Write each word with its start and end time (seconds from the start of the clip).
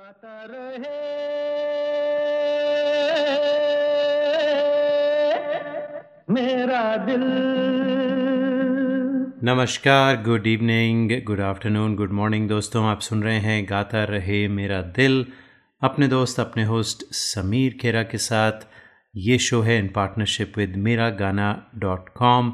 गाता 0.00 0.44
रहे। 0.50 0.98
मेरा 6.30 6.84
दिल। 6.96 7.24
नमस्कार 9.44 10.22
good 10.22 10.46
evening 10.46 11.10
good 11.26 11.40
afternoon 11.40 11.96
good 11.96 12.12
morning 12.12 12.48
दोस्तों, 12.48 12.84
आप 12.84 13.00
सुन 13.00 13.22
रहे 13.22 13.38
हैं 13.38 13.64
गाता 13.70 14.04
रहे 14.04 14.46
मेरा 14.50 14.80
दिल। 14.96 15.24
अपने 15.82 16.08
दोस्त, 16.08 16.40
अपने 16.40 16.64
होस्ट 16.64 17.04
समीर 17.14 17.76
खेरा 17.80 18.02
के 18.04 18.18
साथ। 18.18 18.66
ये 19.14 19.38
शो 19.40 19.60
है 19.60 19.78
इन 19.78 19.88
पार्टनरशिप 19.94 20.58
विद 20.58 20.76
मेरा 20.78 21.10
Gaana 21.18 21.50
dot 21.78 22.08
com 22.16 22.52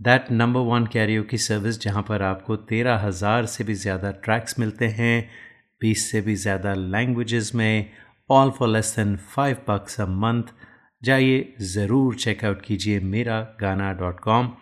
that 0.00 0.30
number 0.32 0.60
one 0.66 0.86
Cairo 0.86 1.22
की 1.22 1.38
सर्विस 1.38 1.80
जहाँ 1.80 2.02
पर 2.08 2.22
आपको 2.22 2.56
तेरह 2.72 2.96
हज़ार 3.04 3.46
से 3.46 3.64
भी 3.64 3.74
ज़्यादा 3.74 4.10
ट्रैक्स 4.24 4.58
मिलते 4.58 4.86
हैं। 4.98 5.47
बीस 5.80 6.10
से 6.10 6.20
भी 6.20 6.34
ज़्यादा 6.36 6.74
लैंग्वेजेस 6.74 7.54
में 7.54 7.90
all 8.30 8.50
for 8.50 8.68
less 8.68 8.94
than 8.96 9.16
five 9.34 9.56
bucks 9.68 10.00
a 10.00 10.06
month 10.06 10.54
जाइए, 11.02 11.54
ज़रूर 11.60 12.14
चेकआउट 12.16 12.62
कीजिए 12.62 13.00
मेरा 13.00 13.40
गाना 13.60 13.92
डॉट 13.92 14.20
कॉम 14.20 14.52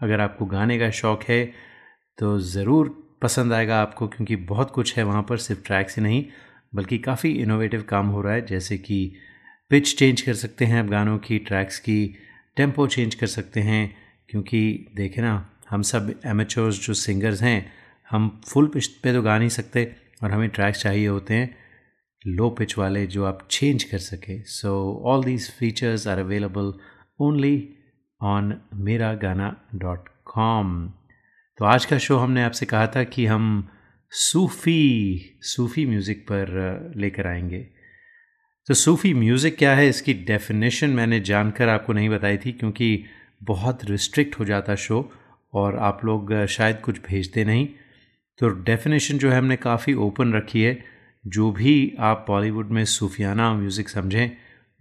अगर 0.00 0.20
आपको 0.20 0.46
गाने 0.46 0.78
का 0.78 0.90
शौक़ 0.92 1.24
है 1.28 1.44
तो 2.18 2.38
ज़रूर 2.40 2.88
पसंद 3.22 3.52
आएगा 3.52 3.80
आपको, 3.82 4.06
क्योंकि 4.08 4.36
बहुत 4.36 4.70
कुछ 4.70 4.96
है 4.96 5.02
वहाँ 5.04 5.22
पर, 5.22 5.36
सिर्फ़ 5.38 5.62
ट्रैक्स 5.66 5.96
ही 5.96 6.02
नहीं, 6.02 6.24
बल्कि 6.74 6.98
काफ़ी 6.98 7.30
इनोवेटिव 7.32 7.82
काम 7.88 8.08
हो 8.08 8.22
रहा 8.22 8.32
है, 8.34 8.44
जैसे 8.46 8.78
कि 8.78 9.12
पिच 9.70 9.94
चेंज 9.98 10.20
कर 10.20 10.34
सकते 10.34 10.64
हैं 10.64 10.78
आप 10.80 10.86
गानों 10.86 11.18
की 11.18 11.38
ट्रैक्स 11.38 11.78
की 11.78 12.14
टेंपो 12.56 12.86
चेंज 12.86 13.14
कर 13.14 13.26
सकते 13.26 13.60
हैं, 13.60 13.94
क्योंकि 14.28 14.86
देखें 14.96 15.22
ना, 15.22 15.48
हम 15.70 15.82
सब 15.82 16.14
एमेचोर्स 16.26 16.86
जो 16.86 16.94
सिंगर्स 16.94 17.42
हैं, 17.42 17.72
हम 18.10 18.40
फुल 18.48 18.66
पिच 18.68 18.86
पे 18.86 19.12
तो 19.12 19.22
गा 19.22 19.38
नहीं 19.38 19.48
सकते। 19.50 19.84
और 20.22 20.32
हमें 20.32 20.48
ट्रैक्स 20.48 20.82
चाहिए 20.82 21.06
होते 21.08 21.34
हैं 21.34 21.54
लो 22.26 22.48
पिच 22.50 22.76
वाले 22.78 23.06
जो 23.06 23.24
आप 23.24 23.46
चेंज 23.50 23.84
कर 23.84 23.98
सके। 23.98 24.42
So 24.42 25.02
all 25.06 25.24
these 25.24 25.50
features 25.50 26.06
are 26.08 26.18
available 26.18 26.72
only 27.20 27.68
on 28.20 28.54
मेरा 28.80 29.12
गाना 29.22 29.54
डॉट 29.74 30.08
कॉम 30.24 30.88
तो 31.58 31.64
आज 31.64 31.84
का 31.84 31.98
शो 31.98 32.16
हमने 32.16 32.42
आपसे 32.42 32.66
कहा 32.66 32.86
था 32.86 33.04
कि 33.04 33.26
हम 33.26 33.68
सूफ़ी 34.12 35.38
सूफ़ी 35.42 35.84
म्यूज़िक 35.86 36.22
पर 36.22 36.92
लेकर 36.96 37.26
आएँगे। 37.26 37.58
तो 38.68 38.74
सूफ़ी 38.74 39.12
म्यूज़िक 39.14 39.56
क्या 39.58 39.74
है? 39.74 39.88
इसकी 39.88 40.14
डेफिनेशन 40.14 40.90
मैंने 40.90 41.20
जानकर 41.20 41.68
आपको 41.68 41.92
नहीं 41.92 42.08
बताई 42.08 42.38
थी 42.38 42.52
क्योंकि 42.52 43.04
बहुत 43.42 43.84
रिस्ट्रिक्ट 43.84 44.38
हो 44.38 44.44
जाता 44.44 44.74
शो 44.74 44.98
और 45.54 45.76
आप 45.78 46.04
लोग 46.04 46.34
शायद 46.46 46.80
कुछ 46.80 47.00
भेजते 47.06 47.44
नहीं। 47.44 47.68
तो 48.42 48.48
डेफिनेशन 48.48 49.18
जो 49.18 49.30
है 49.30 49.38
हमने 49.38 49.56
काफ़ी 49.56 49.92
ओपन 49.94 50.32
रखी 50.32 50.62
है। 50.62 50.84
जो 51.24 51.50
भी 51.52 51.96
आप 51.98 52.24
बॉलीवुड 52.28 52.70
में 52.70 52.84
सूफियाना 52.84 53.52
म्यूज़िक 53.54 53.88
समझें, 53.88 54.30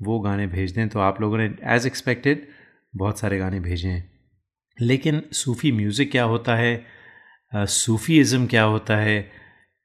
वो 0.02 0.20
गाने 0.20 0.48
भेज 0.48 0.72
दें। 0.72 0.90
तो 0.90 1.00
आप 1.00 1.22
लोगों 1.22 1.38
ने 1.38 1.53
एज़ 1.64 1.88
एक्सपेक्टेड 1.88 2.48
बहुत 2.95 3.20
सारे 3.20 3.38
गाने 3.38 3.59
भेजे 3.59 3.90
हैं। 3.90 4.09
लेकिन 4.81 5.22
सूफ़ी 5.31 5.72
म्यूज़िक 5.72 6.12
क्या 6.12 6.23
होता 6.23 6.56
है? 6.56 6.86
सूफ़ीज़म 7.53 8.45
क्या 8.45 8.64
होता 8.64 8.98
है? 8.98 9.31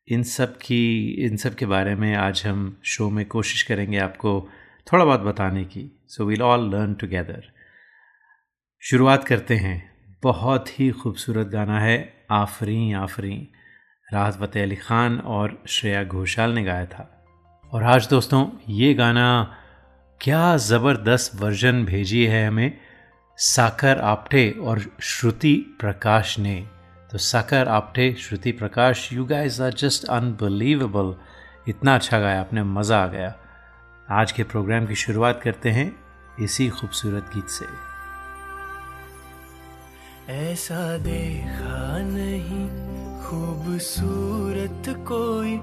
इन 0.09 0.23
सब 0.23 0.57
की, 0.57 1.11
इन 1.25 1.37
सब 1.37 1.55
के 1.55 1.67
बारे 1.67 1.95
में 1.95 2.15
आज 2.15 2.43
हम 2.47 2.81
शो 2.85 3.11
में 3.11 3.25
कोशिश 3.27 3.63
करेंगे 3.63 3.99
आपको 3.99 4.49
थोड़ा 4.93 5.05
बहुत 5.05 5.21
बताने 5.21 5.65
की। 5.65 6.05
So 6.09 6.25
we'll 6.25 6.43
all 6.43 6.71
learn 6.71 6.95
together 6.95 7.43
शुरुआत 8.83 9.25
करते 9.25 9.57
हैं। 9.57 9.77
बहुत 10.23 10.81
ही 10.81 10.91
खूबसूरत 10.91 11.47
गाना 11.47 11.81
है, 11.81 12.27
आफरी 12.31 12.93
आफरी। 12.93 13.49
राहत 14.13 14.35
फ़तेह 14.35 14.63
अली 14.63 14.77
ख़ान 14.77 15.19
और 15.19 15.63
श्रेया 15.69 16.05
घोषाल 16.05 16.51
ने 16.51 16.65
गाया 16.65 16.87
था। 16.87 17.25
और 17.73 17.83
आज 17.83 18.09
दोस्तों, 18.09 18.47
ये 18.69 18.95
गाना 18.95 19.55
क्या 20.21 20.57
ज़बरदस्त 20.57 21.41
वर्जन 21.41 21.85
भेजी 21.85 22.27
है 22.27 22.47
हमें। 22.49 22.79
साकर 23.37 23.99
आपटे 23.99 24.51
और 24.51 24.83
श्रुति 25.03 25.77
प्रकाश 25.81 26.39
ने। 26.39 26.69
तो 27.13 27.19
Sakar 27.19 27.69
Apte, 27.69 28.15
Shruti 28.15 28.53
Prakash 28.53 29.13
you 29.13 29.25
guys 29.25 29.61
are 29.61 29.73
just 29.73 30.05
unbelievable 30.05 31.15
इतना 31.69 31.95
अच्छा 31.95 32.21
गाया, 32.21 32.41
आपने 32.41 32.63
मज़ा 32.63 33.03
आ 33.03 33.07
गया। 33.07 33.35
आज 34.11 34.33
के 34.33 34.43
प्रोग्राम 34.43 34.87
की 34.87 34.95
शुरुआत 34.95 35.41
करते 35.43 35.71
हैं 35.71 35.97
इसी 36.41 36.69
खूबसूरत 36.69 37.31
गीत 37.35 37.49
से। 37.49 37.67
ऐसा 40.33 40.97
देखा 40.97 41.99
नहीं 41.99 42.96
खूबसूरत 43.27 44.89
कोई 45.09 45.55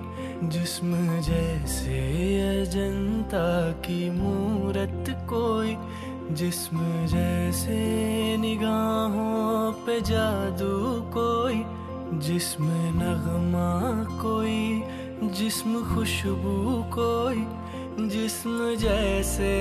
जिस्म 0.53 1.19
जैसे 1.28 2.00
अजंता 2.46 3.46
की 3.85 4.00
मूरत 4.12 5.06
कोई 5.29 5.75
जिस्म 6.41 7.06
जैसे 7.13 7.78
निगाहों 8.41 9.72
पे 9.85 10.00
जादू 10.09 10.75
कोई 11.16 11.63
जिस्म 12.28 12.68
नगमा 13.00 13.72
कोई 14.22 15.31
जिस्म 15.40 15.84
खुशबू 15.94 16.57
कोई 16.97 17.45
जिस्म 18.09 18.75
जैसे 18.84 19.53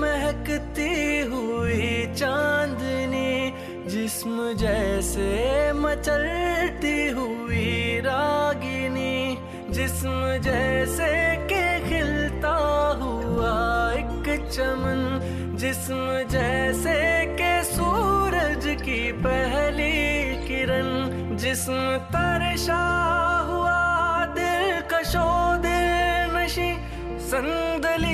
महकती 0.00 0.92
हुई 1.30 1.90
चांदनी 2.16 3.43
जिस्म 3.88 4.52
जैसे 4.52 5.72
मचलती 5.72 7.08
हुई 7.08 8.00
रागिनी, 8.04 9.38
जिस्म 9.70 10.38
जैसे 10.38 11.10
के 11.52 11.64
खिलता 11.88 12.54
हुआ 13.02 13.52
एक 13.92 14.48
चमन, 14.48 15.02
जिस्म 15.60 16.24
जैसे 16.30 16.96
के 17.40 17.52
सूरज 17.64 18.66
की 18.82 19.00
पहली 19.22 19.92
किरण, 20.48 21.36
जिस्म 21.36 21.96
तरशा 22.14 22.82
हुआ 23.50 23.78
दिल 24.34 24.80
कशो 24.92 25.28
दिल 25.66 26.36
नशी, 26.36 26.70
संदली 27.28 28.13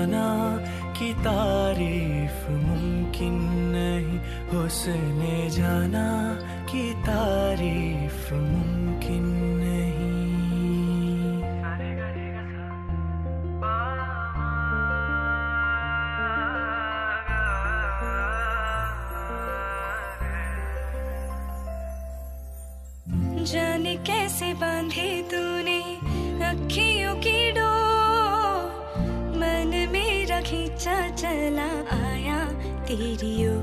जाना 0.00 0.28
की 0.96 1.12
तारीफ़ 1.20 2.48
मुमकिन 2.50 3.36
नहीं 3.74 4.18
हुस्न 4.52 5.48
जाना 5.56 6.08
की 6.72 6.92
तारीफ़ 7.04 8.34
मुमकिन 8.34 8.79
चला 31.20 31.64
आया 31.94 32.38
तेरी 32.84 33.34
ओ 33.46 33.56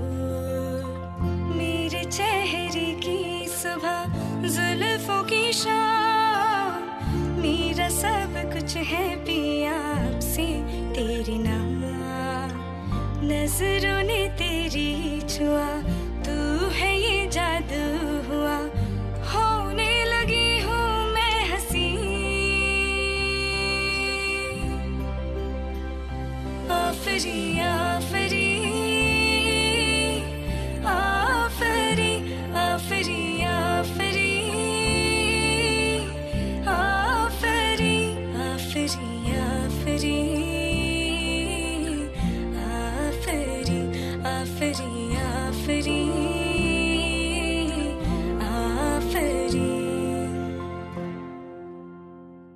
मेरे 1.58 2.04
चेहरे 2.06 2.86
की 3.04 3.48
सुबह 3.50 4.04
जुल्फों 4.48 5.24
की 5.24 5.54
शाम। 5.54 6.84
मेरा 7.42 7.90
सब 7.90 8.38
कुछ 8.54 8.76
है 8.78 9.16
पिया 9.16 9.74
आपसे 9.74 10.46
तेरी 10.94 11.38
नाम। 11.40 11.78
नज़रों 13.26 14.02
ने 14.04 14.28
तेरी 14.38 15.17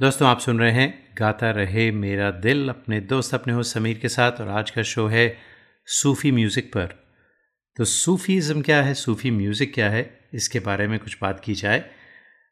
दोस्तों, 0.02 0.28
आप 0.28 0.40
सुन 0.40 0.60
रहे 0.60 0.72
हैं 0.72 1.14
गाता 1.18 1.52
रहे 1.52 1.92
मेरा 1.92 2.32
दिल 2.32 2.70
अपने 2.70 3.00
दोस्त 3.00 3.34
अपने 3.34 3.54
हो 3.54 3.64
समीर 3.64 3.98
के 3.98 4.10
साथ 4.10 4.32
और 4.32 4.48
आज 4.48 4.72
का 4.72 4.84
शो 4.84 5.08
है 5.08 5.38
सूफ़ी 5.86 6.32
म्यूज़िक 6.32 6.68
पर। 6.68 6.86
तो 7.78 7.86
सूफ़ीज़म 7.86 8.62
क्या 8.62 8.82
है? 8.82 8.94
सूफ़ी 8.94 9.32
म्यूज़िक 9.32 9.74
क्या 9.74 9.90
है? 9.90 10.20
इसके 10.34 10.60
बारे 10.60 10.88
में 10.88 11.00
कुछ 11.00 11.18
बात 11.22 11.40
की 11.40 11.54
जाए। 11.54 11.80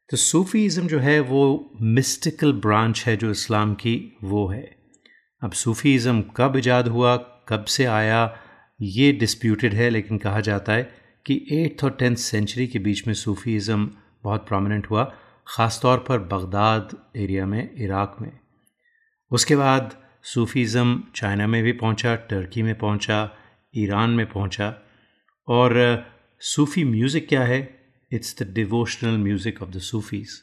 तो 0.10 0.18
सूफ़ीज़म 0.18 0.88
जो 0.88 1.00
है, 1.00 1.19
वो 1.19 1.72
मिस्टिकल 1.81 2.54
ब्रांच 2.54 3.04
है 3.07 3.18
जो 3.18 3.31
इस्लाम 3.31 3.74
की, 3.74 4.18
वो 4.24 4.48
है। 4.48 4.75
अब 5.44 5.52
सूफ़ीज़म 5.52 6.22
कब 6.22 6.57
ईजाद 6.57 6.88
हुआ, 6.88 7.16
कब 7.48 7.66
से 7.66 7.86
आया, 7.86 8.40
ये 8.81 9.12
डिस्प्यूटेड 9.12 9.74
है, 9.74 9.90
लेकिन 9.90 10.18
कहा 10.18 10.40
जाता 10.40 10.74
है 10.74 10.84
कि 11.25 11.45
एट्थ 11.52 11.84
और 11.84 11.92
टेंथ 11.92 12.16
सेंचुरी 12.16 12.68
के 12.68 12.80
बीच 12.80 13.07
में 13.07 13.13
सूफ़ीज़म 13.13 13.90
बहुत 14.24 14.48
प्रोमिनेंट 14.48 14.90
हुआ। 14.90 15.13
ख़ास 15.50 15.80
तौर 15.84 15.98
पर 16.07 16.19
बगदाद 16.31 16.96
एरिया 17.18 17.46
में 17.46 17.75
इराक़ 17.75 18.22
में। 18.22 18.31
उसके 19.31 19.56
बाद 19.56 19.96
सूफ़ीज़म 20.24 21.01
चाइना 21.16 21.48
में 21.48 21.62
भी 21.63 21.72
पहुँचा, 21.74 22.16
टर्की 22.16 22.63
में 22.63 22.78
पहुँचा, 22.78 23.30
ईरान 23.74 24.10
में 24.10 24.25
पहुँचा। 24.30 24.74
और 25.48 26.06
सूफ़ी 26.42 26.84
म्यूज़िक 26.84 27.28
क्या 27.30 27.44
है? 27.44 27.60
It's 28.12 28.42
the 28.42 28.48
devotional 28.54 29.18
music 29.18 29.62
of 29.62 29.69
the 29.69 29.80
Sufis 29.80 30.38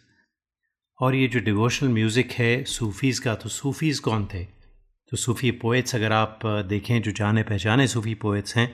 और 1.00 1.14
ये 1.14 1.28
जो 1.28 1.40
डिवोशनल 1.40 1.92
म्यूज़िक 1.92 2.32
है 2.32 2.64
सूफ़ीज़ 2.64 3.22
का 3.22 3.34
तो 3.34 3.48
सूफ़ीज़ 3.48 4.00
कौन 4.00 4.26
थे? 4.34 4.44
तो 4.44 5.16
सूफ़ी 5.16 5.50
पोइट्स 5.62 5.94
अगर 5.94 6.12
आप 6.12 6.40
देखें 6.68 7.00
जो 7.02 7.12
जाने 7.12 7.42
पहचाने 7.42 7.86
सूफ़ी 7.86 8.14
पोइट्स 8.14 8.56
हैं 8.56 8.68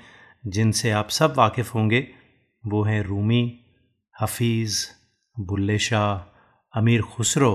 जिनसे 0.46 0.90
आप 0.90 1.08
सब 1.10 1.34
वाकिफ़ 1.38 1.72
होंगे 1.72 2.06
वो 2.64 2.82
हैं 2.84 3.02
रूमी 3.02 3.44
हफीज़ 4.20 4.80
बुल्ले 5.36 5.78
शाह, 5.78 6.18
अमीर 6.74 7.02
खुसरो 7.02 7.50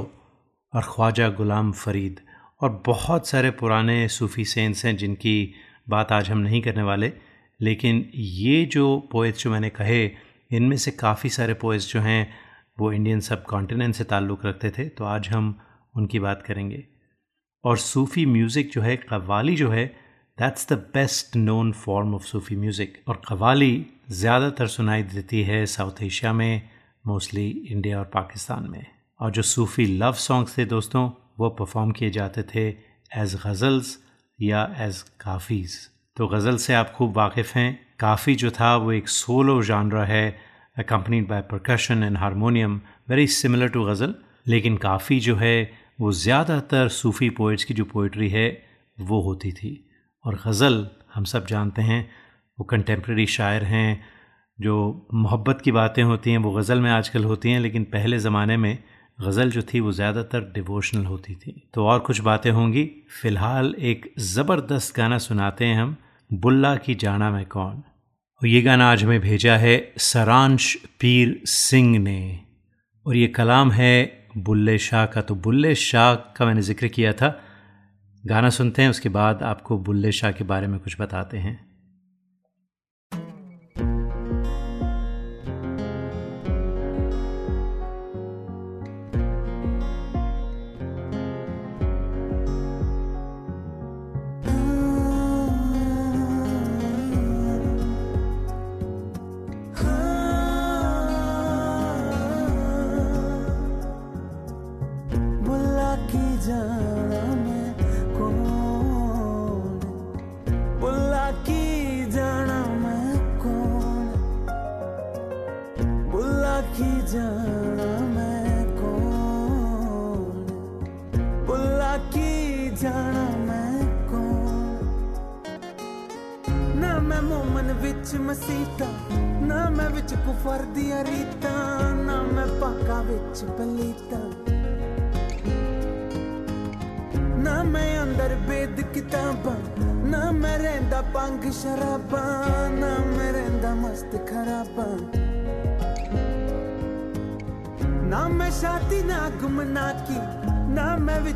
और 0.74 0.84
ख्वाजा 0.84 1.28
गुलाम 1.30 1.72
फ़रीद 1.72 2.20
और 2.62 2.70
बहुत 2.86 3.28
सारे 3.28 3.50
पुराने 3.52 4.08
सूफ़ी 4.08 4.46
सेंस 4.46 4.84
हैं 4.86 4.96
जिनकी 4.98 5.54
बात 5.90 6.12
आज 6.12 6.30
हम 6.30 6.38
नहीं 6.38 6.62
करने 6.62 6.84
वाले। 6.84 7.12
लेकिन 7.60 8.04
ये 8.14 8.64
जो 8.66 8.98
पोइट्स 9.12 9.44
जो 9.44 9.52
मैंने 9.52 9.70
कहे, 9.70 10.04
इनमें 10.52 10.78
से 10.78 10.92
काफ़ी 10.94 11.30
सारे 11.30 11.54
पोइट्स 11.54 11.92
जो 11.94 12.00
हैं, 12.00 12.34
वो 12.80 12.92
इंडियन 12.92 13.20
सब 13.20 13.44
कॉन्टिनेंट 13.46 13.96
से 13.96 14.04
ताल्लुक़ 14.06 14.46
रखते 14.48 14.70
थे 14.70 14.88
तो 14.90 15.06
आज 15.06 15.28
हम 15.30 15.58
उनकी 15.96 16.20
बात 16.20 16.42
करेंगे। 16.48 16.84
और 17.64 17.78
सूफ़ी 17.78 18.26
म्यूज़िक 18.26 18.72
जो 18.72 18.82
है 18.82 18.96
कवाली 19.00 19.56
जो 19.56 19.70
है 19.70 19.86
that's 20.38 20.68
the 20.72 20.78
best 20.94 21.36
known 21.36 21.72
form 21.76 22.16
of 22.16 22.26
Sufi 22.26 22.56
music 22.56 22.98
और 23.08 23.22
कवाली 23.28 23.86
ज़्यादातर 24.12 24.68
सुनाई 24.70 25.04
देती 25.06 25.42
है 25.44 25.66
साउथ 25.68 26.02
एशिया 26.04 26.34
में 26.34 26.70
मोस्टली 27.08 27.48
इंडिया 27.72 28.00
और 28.00 28.06
पाकिस्तान 28.14 28.68
में। 28.70 28.86
और 29.20 29.32
जो 29.32 29.42
सूफ़ी 29.42 29.86
लव 29.98 30.14
सॉन्ग्स 30.14 30.58
थे 30.58 30.66
दोस्तों, 30.66 31.10
वो 31.40 31.50
परफॉर्म 31.50 31.92
किए 31.92 32.10
जाते 32.10 32.44
थे 32.44 32.68
एज़ 33.12 33.36
गज़ल्स 33.46 33.98
या 34.40 34.64
एज़ 34.80 35.04
काफ़ीज़ 35.22 35.78
तो 36.18 36.28
गज़ल 36.28 36.58
से 36.58 36.74
आप 36.74 36.92
खूब 36.92 37.18
वाकिफ़ 37.18 37.58
हैं। 37.58 37.80
काफ़ी 38.00 38.36
जो 38.36 38.52
था, 38.52 38.76
वो 38.76 38.92
एक 38.92 39.10
सोलो 39.10 39.62
जानरा 39.64 40.04
है 40.06 40.38
accompanied 40.78 41.28
by 41.28 41.42
percussion 41.42 42.04
and 42.04 42.18
harmonium 42.18 42.80
very 43.10 43.28
similar 43.28 43.70
to 43.70 43.84
ghazal 43.86 44.16
लेकिन 44.48 44.78
काफ़ी 44.78 45.20
जो 45.20 45.36
है, 45.36 45.72
वो 46.02 46.12
ज़्यादातर 46.12 46.88
सूफ़ी 46.90 47.30
पोइट्स 47.30 47.64
की 47.64 47.74
जो 47.74 47.86
पोइट्री 47.86 48.30
है, 48.30 48.48
वो 48.98 49.22
होती 49.22 49.52
थी। 49.52 49.72
और 50.26 50.36
गज़ल 50.48 50.88
हम 51.14 51.24
सब 51.24 51.46
जानते 51.46 51.82
हैं, 51.82 52.10
वो 52.58 52.66
कंटेम्प्रेरी 52.66 53.26
शायर 53.28 53.64
हैं 53.64 54.17
जो 54.62 55.08
मोहब्बत 55.14 55.62
की 55.62 55.72
बातें 55.72 56.04
होती 56.04 56.32
हैं, 56.32 56.38
वो 56.38 56.52
गज़ल 56.52 56.80
में 56.80 56.92
आजकल 56.92 57.24
होती 57.24 57.52
हैं, 57.52 57.60
लेकिन 57.60 57.84
पहले 57.84 58.20
ज़माने 58.20 58.58
में 58.58 58.78
गज़ल 59.22 59.52
जो 59.52 59.62
थी, 59.62 59.80
वो 59.80 59.92
ज़्यादातर 59.92 60.40
डिवोशनल 60.40 61.06
होती 61.06 61.36
थी। 61.36 61.70
तो 61.74 61.86
और 61.86 62.00
कुछ 62.00 62.22
बातें 62.22 62.52
होंगी। 62.52 62.92
फ़िलहाल 63.22 63.76
एक 63.80 64.14
ज़बरदस्त 64.20 64.98
गाना 64.98 65.18
सुनाते 65.18 65.66
हैं 65.66 65.82
हम, 65.82 65.96
बुल्ला 66.34 66.76
की 66.76 66.96
जाना 66.96 67.32
मैं 67.32 67.46
कौन? 67.46 67.84
और 68.42 68.48
ये 68.48 68.62
गाना 68.62 68.92
आज 68.92 69.04
हमें 69.04 69.20
भेजा 69.20 69.58
है 69.58 69.94
सरांश 69.98 70.76
पीर 71.00 71.42
सिंह 71.46 72.00
ने। 72.00 72.40
और 73.06 73.16
ये 73.16 73.28
कलाम 73.28 73.72
है 73.72 74.28
बुल्ले 74.38 74.78
शाह 74.78 75.06
का। 75.06 75.22
तो 75.22 75.36
बुल्ले 75.36 75.76
शाह 75.76 76.16
का 76.16 76.46
मैंने 76.46 76.62
ज़िक्र 76.62 76.88
किया 76.88 77.14
था। 77.14 77.42
गाना 78.26 78.50
सुनते 78.50 78.82
हैं, 78.82 78.90
उसके 78.90 79.10
बाद 79.10 79.44
आपको 79.44 79.78
बुल्ले 79.78 80.12
शाह 80.12 80.32
के 80.32 80.44
बारे 80.44 80.68
में 80.68 80.80
कुछ 80.80 81.02
बताते 81.02 81.38
हैं। 81.38 81.67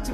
to 0.03 0.13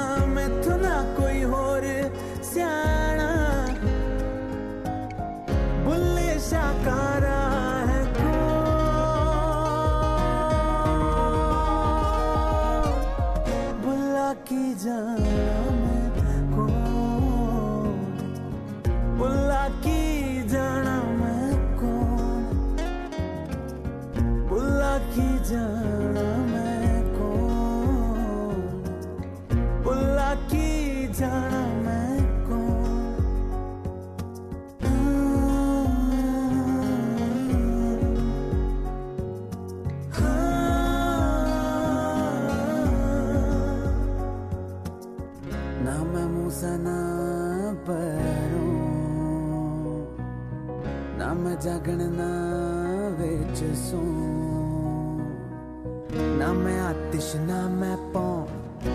ना 56.81 56.87
आतिश 56.89 57.29
ना 57.47 57.57
मैं 57.69 57.97
पौ, 58.13 58.27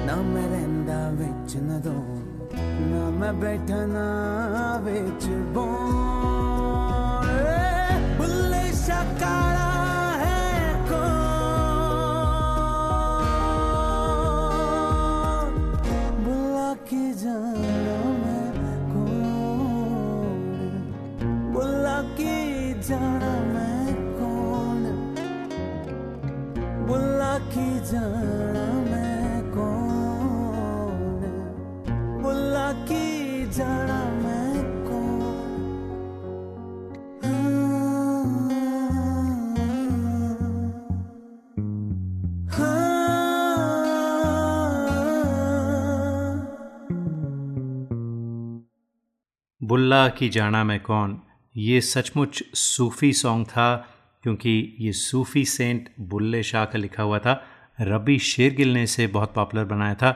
ना 0.07 0.17
मैं 0.23 0.47
रहिंदा 0.51 0.99
विच 1.19 1.57
नदों 1.67 2.03
ना 2.91 3.03
मैं 3.19 3.33
बैठा 3.41 3.81
ना 3.87 4.07
विच 4.85 5.25
जाना 27.97 28.73
मैं 28.73 29.51
कौन? 29.51 29.87
के 32.89 33.51
जाना 33.51 34.05
मैं 34.11 34.47
बुल्ला 49.63 50.09
की 50.09 50.29
जाना 50.29 50.65
मैं 50.65 50.81
कौन? 50.81 51.23
ये 51.57 51.81
सचमुच 51.81 52.45
सूफ़ी 52.55 53.13
सॉन्ग 53.13 53.47
था, 53.47 53.89
क्योंकि 54.23 54.77
ये 54.81 54.93
सूफ़ी 54.93 55.45
सेंट 55.45 55.89
बुल्ले 56.01 56.43
शाह 56.43 56.65
का 56.65 56.79
लिखा 56.79 57.03
हुआ 57.03 57.19
था। 57.19 57.45
रबी 57.79 58.19
शेरगिल 58.19 58.73
ने 58.73 58.83
इसे 58.83 59.07
बहुत 59.07 59.35
पॉपुलर 59.35 59.65
बनाया 59.65 59.95
था। 59.95 60.13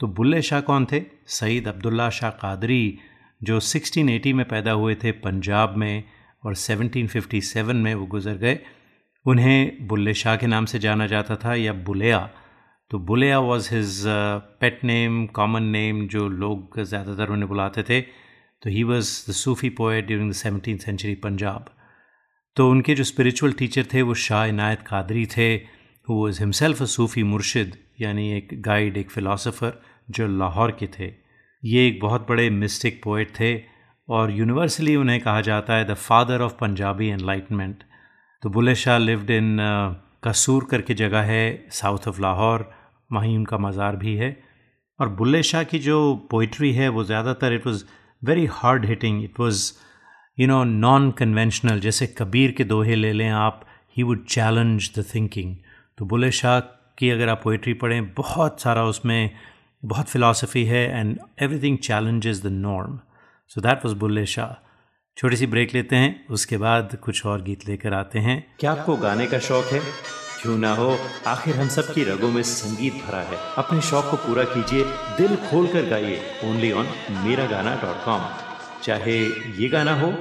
तो 0.00 0.06
बुल्ले 0.08 0.42
शाह 0.42 0.60
कौन 0.60 0.86
थे? 0.92 1.02
सईद 1.26 1.68
अब्दुल्ला 1.68 2.08
शाह 2.10 2.30
कादरी, 2.30 2.98
जो 3.40 3.60
1680 3.60 4.32
में 4.32 4.44
पैदा 4.48 4.72
हुए 4.72 4.94
थे 4.94 5.12
पंजाब 5.12 5.76
में 5.76 6.04
और 6.44 6.54
1757 6.56 7.76
में 7.76 7.94
वो 7.94 8.06
गुज़र 8.06 8.34
गए। 8.36 8.58
उन्हें 9.26 9.86
बुल्ले 9.88 10.14
शाह 10.14 10.36
के 10.36 10.46
नाम 10.46 10.64
से 10.64 10.78
जाना 10.78 11.06
जाता 11.06 11.36
था 11.36 11.54
या 11.54 11.72
बुलेया। 11.72 12.18
तो 12.90 12.98
Bulleya 12.98 13.38
was 13.38 13.68
his 13.74 14.02
pet 14.60 14.84
name 14.84 15.26
common 15.26 15.62
name 15.62 16.06
जो 16.08 16.28
लोग 16.28 16.80
ज़्यादातर 16.80 17.30
उन्हें 17.30 17.48
बुलाते 17.48 17.82
थे। 17.82 18.00
तो 18.62 18.70
he 18.70 18.82
was 18.82 19.10
the 19.30 19.34
Sufi 19.34 19.70
poet 19.70 20.06
during 20.06 20.30
the 20.30 20.34
seventeen 20.34 20.76
century 20.76 21.14
Punjab. 21.14 21.68
तो 22.56 22.70
उनके 22.70 22.94
जो 22.94 23.04
स्पिरिचुअल 23.04 23.52
टीचर 23.52 23.86
थे 23.94 24.02
वो 24.02 24.14
शाह 24.14 24.44
इनायत 24.44 24.82
कादरी 24.82 25.26
थे। 25.26 25.56
Who 26.08 26.14
was 26.14 26.38
himself 26.40 26.80
a 26.82 26.84
Sufi 26.86 27.22
murshid 27.22 27.72
यानी 28.00 28.30
एक 28.32 28.48
गाइड 28.62 28.96
एक 28.96 29.10
फ़िलासफ़र 29.10 29.72
जो 30.10 30.26
लाहौर 30.26 30.70
के 30.78 30.86
थे। 30.98 31.06
ये 31.62 31.86
एक 31.88 31.98
बहुत 32.02 32.26
बड़े 32.28 32.48
मिस्टिक 32.50 33.00
पोइट 33.04 33.30
थे 33.40 33.50
और 34.08 34.30
यूनिवर्सली 34.32 34.94
उन्हें 34.96 35.20
कहा 35.20 35.40
जाता 35.48 35.74
है 35.74 35.84
the 35.84 35.94
father 36.04 36.42
of 36.42 36.54
Punjabi 36.60 37.08
enlightenment 37.08 37.82
तो 38.42 38.50
बुले 38.50 38.74
शाह 38.84 38.98
लिव्ड 38.98 39.30
इन 39.30 39.56
कसूर 40.24 40.66
करके 40.70 40.94
जगह 41.02 41.30
है 41.32 41.44
साउथ 41.72 42.08
ऑफ़ 42.08 42.20
लाहौर, 42.22 42.68
वहीं 43.10 43.36
उनका 43.38 43.58
मज़ार 43.58 43.96
भी 43.96 44.16
है। 44.16 44.36
और 44.98 45.08
बुल्ले 45.14 45.42
शाह 45.42 45.62
की 45.64 45.78
जो 45.80 45.98
पोइट्री 46.30 46.72
है, 46.72 46.88
वो 46.88 47.04
ज़्यादातर 47.04 47.52
it 47.54 47.66
was 47.66 47.84
very 48.22 48.46
hard 48.52 48.86
hitting 48.86 49.22
it 49.24 49.40
was 49.40 49.72
you 50.38 50.46
know 50.46 50.64
non 50.64 51.10
conventional 51.18 51.80
जैसे 51.80 52.06
कबीर 52.18 52.52
के 52.52 52.64
दोहे 52.74 52.94
ले 52.96 53.12
लें 53.12 53.30
आप 53.46 53.64
he 53.96 54.02
would 54.02 54.26
challenge 54.26 54.90
the 54.98 55.04
thinking 55.14 55.56
तो 55.98 56.04
बुल्ले 56.04 56.30
शाह 56.30 56.60
की 56.98 57.10
अगर 57.10 57.28
आप 57.28 57.40
पोइट्री 57.44 57.72
पढ़ें, 57.74 58.14
बहुत 58.14 58.60
सारा 58.60 58.84
उसमें 58.84 59.30
बहुत 59.84 60.08
फ़िलासफ़ी 60.08 60.64
है 60.64 61.00
and 61.00 61.18
everything 61.42 61.78
challenges 61.78 62.42
the 62.42 62.46
norm 62.46 62.98
so 63.48 63.60
that 63.60 63.84
was 63.84 63.94
Bulle 63.94 64.26
Shah. 64.26 64.54
छोटी 65.16 65.36
सी 65.36 65.46
ब्रेक 65.46 65.74
लेते 65.74 65.96
हैं, 65.96 66.26
उसके 66.26 66.56
बाद 66.56 66.96
कुछ 67.02 67.26
और 67.26 67.42
गीत 67.42 67.68
लेकर 67.68 67.94
आते 67.94 68.18
हैं। 68.18 68.36
क्या 68.60 68.72
आपको 68.72 68.96
गाने 68.96 69.26
का 69.26 69.38
शौक 69.38 69.64
है? 69.64 69.80
क्यों 70.42 70.56
ना 70.58 70.74
हो, 70.74 70.96
आखिर 71.26 71.56
हम 71.56 71.68
सब 71.68 71.92
की 71.94 72.04
रगों 72.04 72.30
में 72.30 72.42
संगीत 72.42 73.04
भरा 73.06 73.22
है। 73.22 73.38
अपने 73.58 73.80
शौक 73.80 74.10
को 74.10 74.16
पूरा 74.16 74.44
कीजिए, 74.44 74.84
दिल 75.18 75.36
खोल 75.36 75.66
कर 75.66 75.90
गाइए। 75.90 76.20
ओनली 76.44 76.72
ऑन 76.72 76.86
मेरा 77.26 77.46
गाना 77.46 77.74
डॉट 77.74 78.04
कॉम 78.04 78.28
चाहे 78.82 79.18
ये 79.62 79.68
गाना 79.68 80.00
हो 80.00 80.12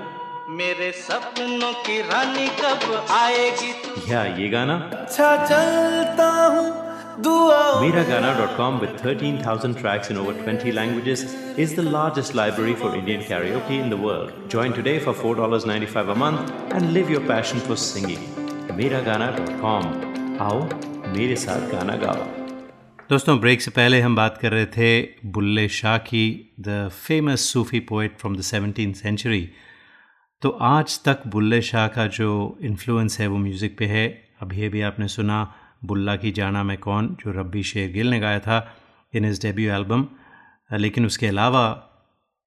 मेरे 0.50 0.92
सपनों 0.96 1.72
की 1.86 2.00
रानी 2.02 2.48
कब 2.60 3.08
आएगी 3.12 3.72
तू 3.86 4.02
या 4.12 4.24
ये 4.36 4.48
गाना 4.50 4.76
अच्छा 4.98 5.36
चलता 5.46 6.28
हूँ 6.54 6.86
Miragana.com 7.20 8.80
with 8.80 8.94
13,000 9.00 9.76
tracks 9.76 10.12
in 10.12 10.18
over 10.18 10.34
20 10.36 10.72
languages 10.72 11.24
is 11.58 11.74
the 11.74 11.86
largest 11.88 12.36
library 12.36 12.76
for 12.76 12.94
Indian 12.96 13.24
karaoke 13.24 13.80
in 13.80 13.90
the 13.90 13.98
world. 13.98 14.32
Join 14.48 14.74
today 14.74 14.98
for 15.00 15.14
$4.95 15.16 16.12
a 16.12 16.16
month 16.16 16.54
and 16.72 16.94
live 16.94 17.10
your 17.10 17.22
passion 17.28 17.60
for 17.60 17.80
singing. 17.88 18.24
Miragana.com 18.80 19.94
आओ 20.48 20.64
मेरे 21.14 21.36
साथ 21.46 21.70
गाना 21.72 21.96
गाओ 22.04 22.26
दोस्तों 23.10 23.40
ब्रेक 23.40 23.62
से 23.62 23.72
पहले 23.74 24.02
हम 24.02 24.16
बात 24.16 24.38
कर 24.38 24.52
रहे 24.52 24.66
थे 24.74 24.90
बुल्ले 25.34 25.68
शाह 25.76 25.98
की 26.10 26.26
the 26.62 26.90
famous 27.06 27.54
Sufi 27.54 27.80
poet 27.92 28.20
from 28.20 28.36
the 28.38 28.42
seventeen 28.48 28.94
century 28.94 29.48
तो 30.42 30.50
आज 30.50 31.00
तक 31.04 31.22
बुल्ले 31.28 31.62
शाह 31.62 31.88
का 31.88 32.06
जो 32.08 32.58
इन्फ्लुएंस 32.62 33.20
है 33.20 33.28
वो 33.28 33.38
म्यूज़िक 33.38 33.78
पे 33.78 33.86
है। 33.86 34.08
अभी 34.42 34.66
अभी 34.66 34.82
आपने 34.82 35.08
सुना, 35.08 35.38
बुल्ला 35.86 36.16
की 36.16 36.32
जाना 36.32 36.62
मैं 36.64 36.78
कौन, 36.78 37.08
जो 37.22 37.32
रब्बी 37.32 37.64
शेर 37.64 37.92
गिल 37.92 38.10
ने 38.10 38.20
गाया 38.20 38.40
था 38.40 38.58
इन 39.14 39.26
इस 39.26 39.42
डेब्यू 39.42 39.72
एल्बम 39.74 40.06
लेकिन 40.72 41.06
उसके 41.06 41.28
अलावा 41.28 41.64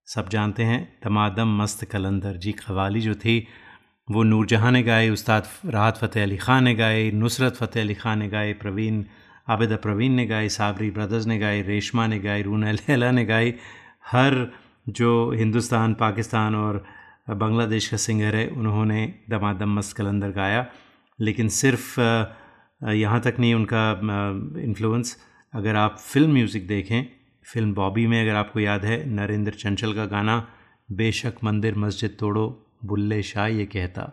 सब 0.09 0.29
जानते 0.29 0.63
हैं 0.63 0.79
तमादम 1.05 1.57
मस्त 1.63 1.85
कलंदर 1.85 2.37
जी 2.37 2.53
खवाली 2.53 3.01
जो 3.01 3.15
थी, 3.15 3.47
वो 4.09 4.23
नूरजहाँ 4.23 4.73
ने 4.73 4.83
गाए, 4.83 5.09
उस्ताद 5.09 5.49
राहत 5.67 5.97
फ़तेह 5.97 6.23
अली 6.23 6.37
ख़ान 6.37 6.65
ने 6.65 6.75
गाए, 6.75 7.11
नुसरत 7.13 7.57
फ़तेह 7.57 7.83
अली 7.83 7.95
ख़ान 7.95 8.19
ने 8.19 8.29
गाए, 8.29 8.53
प्रवीण, 8.53 9.05
आबिदा 9.49 9.77
प्रवीण 9.79 10.13
ने 10.13 10.27
गाए, 10.27 10.49
साबरी 10.51 10.91
ब्रदर्स 10.91 11.27
ने 11.27 11.39
गाए, 11.39 11.61
रेशमा 11.63 12.07
ने 12.07 12.19
गाए, 12.21 12.43
रूना 12.43 12.73
लैला 12.73 13.11
ने 13.11 13.25
गाए। 13.25 13.53
हर 14.07 14.47
जो 14.89 15.31
हिंदुस्तान, 15.33 15.95
पाकिस्तान 15.97 16.55
और 16.55 16.85
बांग्लादेश 17.31 17.89
का 17.89 17.97
सिंगर 17.97 18.37
है, 18.37 18.47
उन्होंने 18.49 19.03
दमादम 19.31 19.79
मस्त 19.79 19.97
कलंदर 19.97 20.31
गाया, 20.33 20.67
लेकिन 21.19 21.49
सिर्फ़ 21.51 22.01
यहाँ 22.81 23.21
तक 23.21 23.37
नहीं, 23.39 23.55
उनका 23.55 23.91
इन्फ्लुएंस 24.61 25.17
अगर 25.55 25.77
आप 25.77 25.99
फ़िल्म 26.01 26.33
म्यूज़िक 26.33 26.67
देखें 26.67 27.07
फ़िल्म 27.47 27.75
बॉबी 27.75 28.07
में 28.07 28.21
अगर 28.23 28.35
आपको 28.37 28.61
याद 28.61 28.85
है, 28.85 29.05
नरेंद्र 29.11 29.53
चंचल 29.53 29.93
का 29.95 30.05
गाना, 30.07 30.37
बेशक 30.89 31.35
मंदिर 31.45 31.75
मस्जिद 31.79 32.17
तोड़ो, 32.21 32.47
बुल्ले 32.85 33.23
शाह 33.23 33.47
ये 33.49 33.65
कहता। 33.67 34.13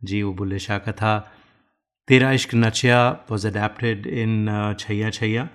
जी, 0.00 0.22
वो 0.22 0.32
बुल्ले 0.34 0.58
शाह 0.58 0.78
का 0.78 0.92
था। 0.92 1.18
तेरा 2.08 2.30
इश्क 2.32 2.54
नचिया 2.54 2.98
वॉज़ 3.30 3.46
अडेप्टेड 3.48 4.06
इन 4.06 4.74
छैया 4.78 5.10
छैया, 5.10 5.48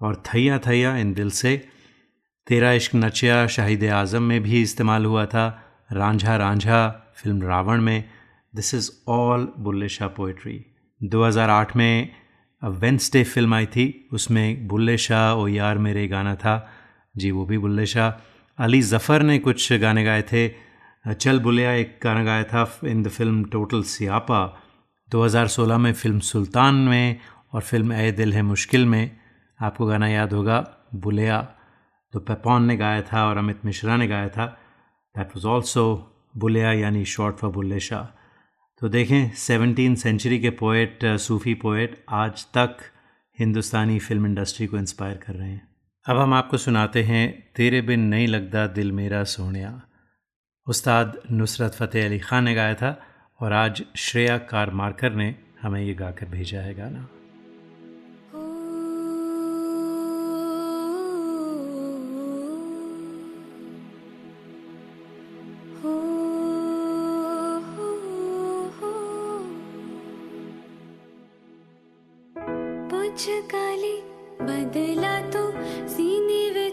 और 0.00 0.22
थैया 0.26 0.58
थैया 0.58 0.96
इन 0.96 1.12
दिल 1.14 1.30
से। 1.32 1.56
तेरा 2.46 2.72
इश्क 2.72 2.94
नचिया 2.94 3.46
शाहिद 3.46 3.84
आज़म 3.84 4.22
में 4.22 4.42
भी 4.42 4.62
इस्तेमाल 4.62 5.04
हुआ 5.04 5.24
था। 5.26 5.46
रांझा 5.90 6.36
रांझा, 6.36 6.88
फ़िल्म 7.16 7.42
रावण 7.42 7.80
में 7.80 8.04
this 8.54 8.74
is 8.74 8.90
all 9.08 9.48
Bulle 9.58 9.88
Shah 9.88 10.08
poetry 10.08 10.64
2008 11.00 11.76
में 11.76 12.10
वेंसडे 12.62 13.22
फ़िल्म 13.24 13.54
आई 13.54 13.66
थी, 13.66 14.08
उसमें 14.12 14.66
बुल्ले 14.68 14.96
शाह 14.98 15.32
ओ 15.32 15.46
यार 15.48 15.78
मेरे 15.78 16.06
गाना 16.08 16.34
था, 16.34 16.68
जी 17.16 17.30
वो 17.30 17.44
भी 17.46 17.58
बुल्ले 17.58 17.86
शाह 17.86 18.62
अली 18.64 18.80
ज़फ़र 18.82 19.22
ने 19.22 19.38
कुछ 19.38 19.72
गाने 19.72 20.04
गाए 20.04 20.22
थे, 20.22 20.48
चल 21.14 21.38
बुलिया 21.40 21.72
एक 21.72 21.98
गाना 22.02 22.24
गाया 22.24 22.44
था 22.44 22.66
in 22.84 23.02
the 23.02 23.08
film 23.08 23.44
total 23.44 23.82
Siyapaa 23.84 24.40
2016 25.12 25.78
में 25.78 25.92
फ़िल्म 25.92 26.18
सुल्तान 26.20 26.74
में 26.74 27.20
और 27.52 27.60
फ़िल्म 27.62 27.92
ए 27.92 28.10
दिल 28.12 28.32
है 28.34 28.42
मुश्किल 28.42 28.86
में। 28.86 29.10
आपको 29.60 29.86
गाना 29.86 30.08
याद 30.08 30.32
होगा, 30.32 30.58
बुलिया। 30.94 31.40
तो 32.14 32.20
पेपॉन 32.20 32.64
ने 32.64 32.76
गाया 32.76 33.02
था 33.02 33.28
और 33.28 33.36
अमित 33.36 33.64
मिश्रा 33.64 33.96
ने 33.96 34.06
गाया 34.06 34.28
था। 34.28 34.46
दैट 35.14 35.36
वाज 35.36 35.46
आल्सो 35.46 35.84
बुलिया 36.36 36.72
यानी 36.72 37.04
शॉर्ट 37.04 37.36
फॉर 37.36 37.50
बुल्ले 37.50 37.80
शाह 37.80 38.04
तो 38.82 38.88
देखें 38.88 39.30
सेवनटीन 39.36 39.94
सेंचुरी 39.94 40.38
के 40.40 40.50
पोइट 40.58 41.04
सूफ़ी 41.18 41.54
पोइट 41.62 42.04
आज 42.08 42.44
तक 42.56 42.76
हिंदुस्तानी 43.38 43.98
फ़िल्म 43.98 44.26
इंडस्ट्री 44.26 44.66
को 44.66 44.78
इंस्पायर 44.78 45.16
कर 45.16 45.34
रहे 45.34 45.48
हैं। 45.48 45.66
अब 46.06 46.16
हम 46.16 46.34
आपको 46.34 46.56
सुनाते 46.56 47.02
हैं, 47.02 47.52
तेरे 47.56 47.80
बिन 47.82 48.00
नहीं 48.00 48.26
लगता 48.28 48.66
दिल 48.66 48.92
मेरा 48.92 49.24
सोनिया 49.24 49.80
उस्ताद 50.66 51.20
नुसरत 51.30 51.74
फ़तेह 51.74 52.06
अली 52.06 52.18
ख़ान 52.18 52.44
ने 52.44 52.54
गाया 52.54 52.74
था 52.74 52.96
और 53.40 53.52
आज 53.52 53.82
श्रेया 53.96 54.38
कार 54.50 54.70
मार्कर 54.74 55.14
ने 55.14 55.34
हमें 55.62 55.80
ये 55.82 55.94
गाकर 55.94 56.26
भेजा 56.28 56.60
है 56.60 56.74
गाना। 56.74 57.06
काले 73.26 73.94
बदला 74.46 75.14
तु 75.30 75.40
सीने 75.94 76.42
वे 76.50 76.68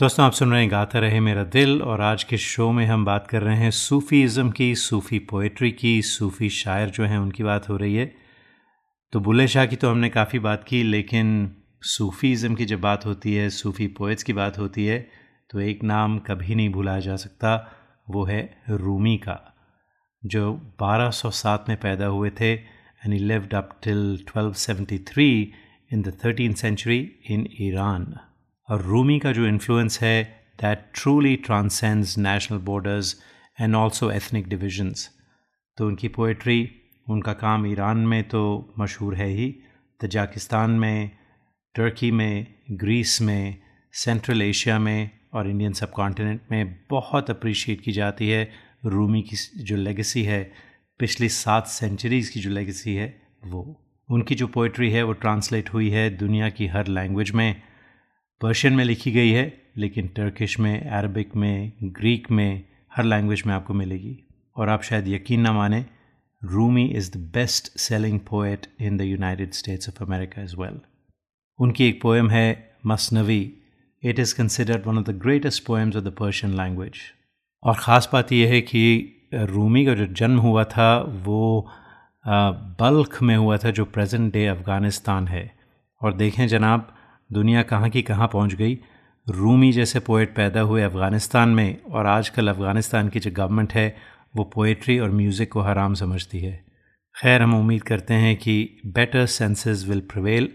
दोस्तों, 0.00 0.24
आप 0.26 0.32
सुन 0.32 0.50
रहे 0.50 0.60
हैं 0.60 0.70
गाता 0.70 0.98
रहे 0.98 1.20
मेरा 1.20 1.42
दिल 1.44 1.80
और 1.82 2.00
आज 2.00 2.24
के 2.24 2.36
शो 2.36 2.70
में 2.72 2.84
हम 2.86 3.04
बात 3.04 3.26
कर 3.26 3.42
रहे 3.42 3.56
हैं 3.56 3.70
सूफ़ीज़म 3.70 4.50
की, 4.50 4.74
सूफ़ी 4.74 5.18
पोइट्री 5.20 5.70
की, 5.70 6.02
सूफ़ी 6.02 6.48
शायर 6.48 6.90
जो 6.90 7.04
हैं 7.04 7.18
उनकी 7.18 7.42
बात 7.42 7.68
हो 7.68 7.76
रही 7.76 7.94
है। 7.94 8.04
तो 9.12 9.20
बुल्ले 9.20 9.46
शाह 9.48 9.66
की 9.66 9.76
तो 9.76 9.90
हमने 9.90 10.08
काफ़ी 10.08 10.38
बात 10.38 10.64
की, 10.64 10.82
लेकिन 10.82 11.56
सूफ़ीज़म 11.84 12.54
की 12.54 12.64
जब 12.64 12.80
बात 12.80 13.06
होती 13.06 13.34
है, 13.34 13.48
सूफ़ी 13.50 13.86
पोइट्स 13.88 14.22
की 14.22 14.32
बात 14.32 14.58
होती 14.58 14.86
है 14.86 14.98
तो 15.50 15.60
एक 15.60 15.82
नाम 15.84 16.18
कभी 16.18 16.54
नहीं 16.54 16.68
भुलाया 16.68 17.00
जा 17.00 17.16
सकता, 17.16 17.56
वो 18.10 18.24
है 18.24 18.62
रूमी 18.68 19.16
का, 19.18 19.40
जो 20.22 20.52
1207 20.82 21.68
में 21.68 21.76
पैदा 21.78 22.06
हुए 22.08 22.30
थे 22.40 22.52
and 22.52 23.12
he 23.12 23.18
lived 23.18 23.54
up 23.54 23.78
till 23.84 24.18
1273 24.26 25.44
in 25.92 26.02
the 26.02 26.16
thirteen 26.24 26.54
century 26.54 27.00
in 27.30 27.48
Iran 27.60 28.14
और 28.68 28.82
रूमी 28.82 29.18
का 29.18 29.32
जो 29.32 29.46
इन्फ्लुएंस 29.46 30.00
है 30.00 30.44
that 30.60 30.90
truly 30.94 31.36
transcends 31.36 32.18
national 32.18 32.58
borders 32.58 33.16
and 33.60 33.74
also 33.74 34.10
ethnic 34.10 34.48
divisions 34.48 35.10
तो 35.76 35.86
उनकी 35.86 36.08
पोइट्री 36.08 36.70
उनका 37.10 37.32
काम 37.32 37.66
ईरान 37.66 37.96
में 37.96 38.28
तो 38.28 38.74
मशहूर 38.78 39.14
है 39.14 39.28
ही 39.28 39.56
तजाकिस्तान 40.00 40.70
में 40.70 41.10
टर्की 41.74 42.10
में 42.10 42.46
ग्रीस 42.70 43.22
में 43.22 43.56
सेंट्रल 43.92 44.42
एशिया 44.42 44.78
में 44.78 45.10
और 45.34 45.50
इंडियन 45.50 45.72
सब 45.72 45.90
कॉन्टिनेंट 45.90 46.40
में 46.50 46.80
बहुत 46.90 47.30
अप्रिशिएट 47.30 47.80
की 47.80 47.92
जाती 47.92 48.28
है 48.28 48.66
रूमी 48.84 49.22
की 49.22 49.62
जो 49.62 49.76
लेगेसी 49.76 50.22
है, 50.22 50.52
पिछली 50.98 51.28
सात 51.28 51.66
सेंचुरीज़ 51.66 52.32
की 52.32 52.40
जो 52.40 52.50
लेगेसी 52.50 52.94
है 52.94 53.22
वो। 53.46 53.86
उनकी 54.10 54.34
जो 54.34 54.46
पोइट्री 54.46 54.90
है 54.90 55.02
वो 55.02 55.12
ट्रांसलेट 55.12 55.72
हुई 55.72 55.90
है 55.90 56.10
दुनिया 56.10 56.48
की 56.48 56.66
हर 56.66 56.86
लैंग्वेज 56.86 57.30
में। 57.30 57.62
पर्शियन 58.40 58.74
में 58.74 58.84
लिखी 58.84 59.10
गई 59.12 59.30
है, 59.30 59.52
लेकिन 59.76 60.08
टर्किश 60.16 60.58
में 60.60 60.90
अरबिक 60.90 61.36
में 61.36 61.72
ग्रीक 61.82 62.30
में, 62.30 62.64
हर 62.96 63.04
लैंग्वेज 63.04 63.42
में 63.46 63.54
आपको 63.54 63.74
मिलेगी। 63.74 64.18
और 64.56 64.68
आप 64.68 64.82
शायद 64.82 65.08
यकीन 65.08 65.40
ना 65.40 65.52
माने 65.52 65.84
Rumi 66.42 66.84
is 66.96 67.10
the 67.12 67.16
best 67.34 67.78
selling 67.78 68.18
poet 68.20 68.66
in 68.80 68.96
the 68.96 69.02
United 69.02 69.52
States 69.52 69.88
of 69.88 70.02
America 70.04 70.42
is 70.42 70.54
well 70.56 70.80
उनकी 71.58 71.88
एक 71.88 72.00
पोएम 72.02 72.30
है 72.30 72.76
Masnavi 72.86 73.40
it 74.02 74.18
is 74.18 74.34
considered 74.34 74.86
one 74.86 74.98
of 74.98 75.04
the 75.04 75.18
greatest 75.22 75.64
poems 75.66 75.96
of 75.96 76.04
the 76.04 76.14
Persian 76.18 76.56
language 76.56 77.00
और 77.62 77.74
ख़ास 77.74 78.08
बात 78.12 78.32
यह 78.32 78.50
है 78.50 78.60
कि 78.60 78.82
रूमी 79.34 79.84
का 79.86 79.94
जो 79.94 80.06
जन्म 80.06 80.38
हुआ 80.38 80.64
था, 80.64 80.98
वो 80.98 81.68
बल्ख 82.80 83.22
में 83.22 83.36
हुआ 83.36 83.56
था, 83.56 83.70
जो 83.70 83.84
प्रेजेंट 83.84 84.32
डे 84.32 84.46
अफ़गानिस्तान 84.46 85.28
है। 85.28 85.50
और 86.00 86.12
देखें 86.14 86.46
जनाब 86.48 86.92
दुनिया 87.30 87.62
कहाँ 87.62 87.88
की 87.90 88.02
कहाँ 88.02 88.28
पहुँच 88.32 88.54
गई? 88.54 88.78
रूमी 89.26 89.72
जैसे 89.72 90.00
पोइट 90.00 90.34
पैदा 90.36 90.60
हुए 90.60 90.82
अफ़गानिस्तान 90.82 91.48
में 91.48 91.78
और 91.90 92.06
आजकल 92.06 92.48
अफ़गानिस्तान 92.48 93.08
की 93.08 93.20
जो 93.20 93.30
गवर्नमेंट 93.30 93.72
है, 93.72 93.96
वो 94.36 94.44
पोइट्री 94.44 94.98
और 94.98 95.10
म्यूज़िक 95.10 95.52
को 95.52 95.60
हराम 95.60 95.94
समझती 95.94 96.40
है। 96.40 96.64
खैर, 97.14 97.42
हम 97.42 97.54
उम्मीद 97.54 97.82
करते 97.82 98.14
हैं 98.14 98.36
कि 98.36 98.82
बेटर 98.86 99.26
सेंसेस 99.26 99.84
विल 99.88 100.00
प्रवेल 100.00 100.48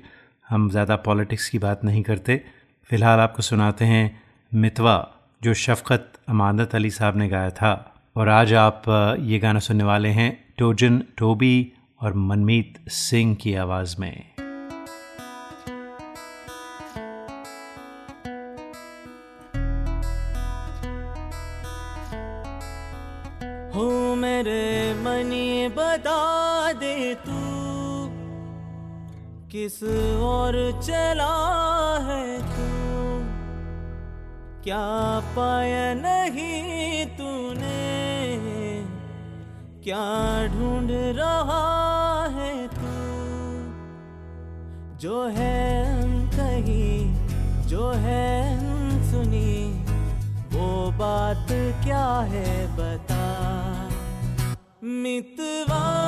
हम 0.50 0.70
ज़्यादा 0.70 0.96
पॉलिटिक्स 0.96 1.50
की 1.50 1.60
बात 1.60 1.84
नहीं 1.86 2.04
करते। 2.04 2.42
फ़िलहाल 2.90 3.20
आपको 3.20 3.42
सुनाते 3.42 3.86
हैं 3.86 4.22
मितवा, 4.52 4.96
जो 5.42 5.54
शफ़क़त 5.54 6.12
अमानत 6.30 6.76
अली 6.76 6.90
साहब 6.90 7.18
ने 7.18 7.28
गाया 7.30 7.50
था। 7.50 7.74
और 8.16 8.30
आज 8.30 8.54
आप 8.54 8.84
ये 9.20 9.40
गाना 9.40 9.60
सुनने 9.60 9.84
वाले 9.84 10.10
हैं 10.10 10.46
टोजन 10.58 11.04
टोबी 11.18 11.72
और 12.02 12.14
मनमीत 12.14 12.90
सिंह 12.90 13.36
की 13.36 13.54
आवाज़ 13.56 13.96
में। 14.00 14.24
किस 29.62 29.84
और 30.20 30.82
चला 30.82 31.58
है 32.02 32.38
तू? 32.38 32.82
क्या 34.64 35.20
पाया 35.36 35.94
नहीं 35.94 37.06
तूने? 37.06 37.98
क्या 39.84 40.48
ढूंढ 40.48 40.90
रहा 40.92 42.28
है 42.32 42.68
तू? 42.68 43.12
जो 44.98 45.28
है 45.28 45.86
कहीं, 46.28 47.14
जो 47.68 47.92
है 47.92 48.60
सुनी, 49.12 49.86
वो 50.54 50.92
बात 50.92 51.48
क्या 51.84 52.20
है 52.20 52.68
बता? 52.78 53.32
मितवा 54.84 56.02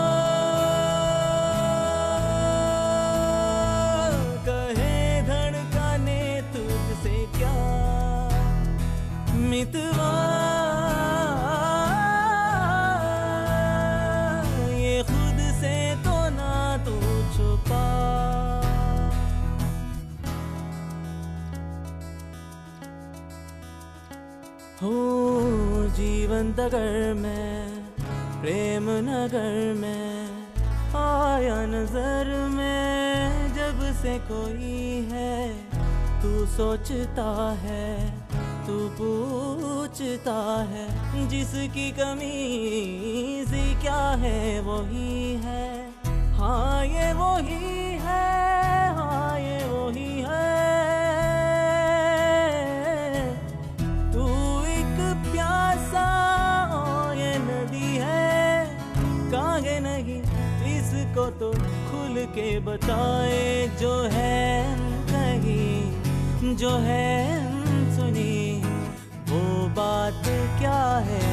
जीवन 26.44 26.52
दगर 26.54 27.14
में 27.14 27.68
प्रेम 28.42 28.90
नगर 29.08 29.74
में, 29.74 30.28
आया 30.96 31.60
नज़र 31.66 32.32
में, 32.50 33.54
जब 33.56 33.80
से 34.02 34.18
कोई 34.28 35.08
है, 35.12 35.48
तू 36.22 36.46
सोचता 36.48 37.30
है, 37.64 37.88
तू 38.68 38.78
पूछता 39.00 40.38
है, 40.72 40.88
जिसकी 41.30 41.90
कमी 41.92 43.46
क्या 43.82 44.04
है, 44.20 44.60
वही 44.62 45.34
है। 45.44 45.66
हाँ 46.38 46.86
ये 46.86 47.12
वही 47.14 47.98
हाँ। 47.98 48.43
के 62.36 62.60
बताए 62.60 63.68
जो 63.80 63.92
है 64.12 64.64
कही 65.10 66.56
जो 66.56 66.70
है 66.70 67.16
सुनी 67.96 68.62
वो 69.30 69.42
बात 69.78 70.24
क्या 70.60 70.82
है? 71.10 71.33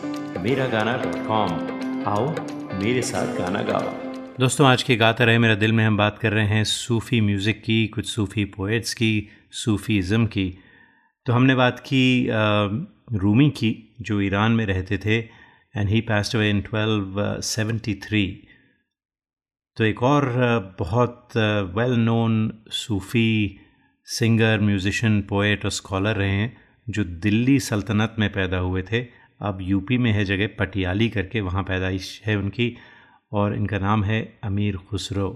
मेरा 0.43 0.65
गाना 0.67 0.95
डॉट 0.97 1.15
कॉम। 1.25 1.51
आओ 2.07 2.27
मेरे 2.79 3.01
साथ 3.01 3.35
गाना 3.37 3.61
गाओ। 3.63 3.89
दोस्तों, 4.39 4.67
आज 4.67 4.83
के 4.83 4.95
गाता 4.95 5.23
रहे 5.23 5.37
मेरा 5.37 5.55
दिल 5.55 5.71
में 5.71 5.83
हम 5.85 5.97
बात 5.97 6.17
कर 6.19 6.33
रहे 6.33 6.45
हैं 6.47 6.63
सूफ़ी 6.63 7.19
म्यूज़िक 7.21 7.61
की, 7.63 7.85
कुछ 7.87 8.05
सूफ़ी 8.05 8.45
पोइट्स 8.47 8.93
की 8.93 9.27
सूफ़ीज़म 9.53 10.25
की। 10.27 10.47
तो 11.25 11.33
हमने 11.33 11.55
बात 11.55 11.79
की 11.79 12.27
रूमी 13.15 13.49
की, 13.51 13.95
जो 14.01 14.19
ईरान 14.21 14.51
में 14.51 14.65
रहते 14.65 14.97
थे 14.97 15.19
and 15.19 15.89
he 15.89 16.01
passed 16.01 16.35
away 16.35 16.49
in 16.49 16.61
1273 16.63 18.25
तो 19.77 19.83
एक 19.83 20.03
और 20.03 20.29
बहुत 20.79 21.37
well 21.77 21.97
known 21.99 22.51
Sufi 22.73 23.59
singer 24.07 24.59
musician 24.61 25.21
poet 25.29 25.65
और 25.65 25.71
स्कॉलर 25.71 26.15
रहे 26.15 26.31
हैं, 26.31 26.57
जो 26.89 27.03
दिल्ली 27.03 27.59
सल्तनत 27.61 28.15
में 28.19 28.31
पैदा 28.33 28.57
हुए 28.59 28.81
थे। 28.83 29.20
अब 29.41 29.57
यूपी 29.61 29.97
में 29.97 30.11
है 30.11 30.25
जगह 30.25 30.49
पटियाली 30.59 31.09
करके 31.09 31.41
वहाँ 31.41 31.63
पैदाइश 31.63 32.21
है 32.25 32.35
उनकी 32.37 32.75
और 33.31 33.55
इनका 33.55 33.79
नाम 33.79 34.03
है 34.03 34.21
अमीर 34.43 34.77
खुसरो। 34.89 35.29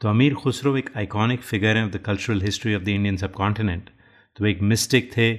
तो 0.00 0.08
अमीर 0.08 0.34
खुसरो 0.34 0.76
एक 0.76 0.90
आइकॉनिक 0.96 1.42
फिगर 1.42 1.76
है 1.76 1.84
of 1.84 1.90
the 1.92 2.00
cultural 2.06 2.42
history 2.42 2.74
of 2.74 2.82
the 2.82 2.88
Indian 2.88 3.16
subcontinent 3.32 3.90
तो 4.36 4.46
एक 4.46 4.60
मिस्टिक 4.62 5.10
थे, 5.16 5.30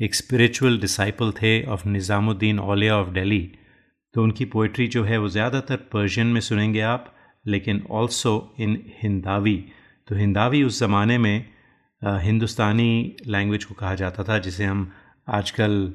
एक 0.00 0.14
स्पिरिचुअल 0.14 0.78
डिसाइपल 0.80 1.32
थे 1.32 1.62
ऑफ़ 1.66 1.86
निज़ामुद्दीन 1.88 2.58
ओलिया 2.60 2.96
ऑफ़ 2.96 3.08
दिल्ली 3.10 3.40
तो 4.14 4.22
उनकी 4.22 4.44
पोइट्री 4.46 4.86
जो 4.86 5.02
है 5.04 5.18
वो 5.18 5.28
ज़्यादातर 5.28 5.76
पर्शियन 5.92 6.26
में 6.26 6.40
सुनेंगे 6.40 6.80
आप, 6.82 7.12
लेकिन 7.44 7.82
ऑल्सो 7.90 8.54
इन 8.58 8.78
हिंदावी 9.02 9.56
तो 10.08 10.14
हिंदावी 10.14 10.62
उस 10.62 10.78
ज़माने 10.78 11.18
में 11.18 11.44
हिंदुस्तानी 12.02 13.16
लैंग्वेज 13.26 13.64
को 13.64 13.74
कहा 13.74 13.94
जाता 13.94 14.24
था, 14.24 14.38
जिसे 14.38 14.64
हम 14.64 14.90
आजकल 15.28 15.94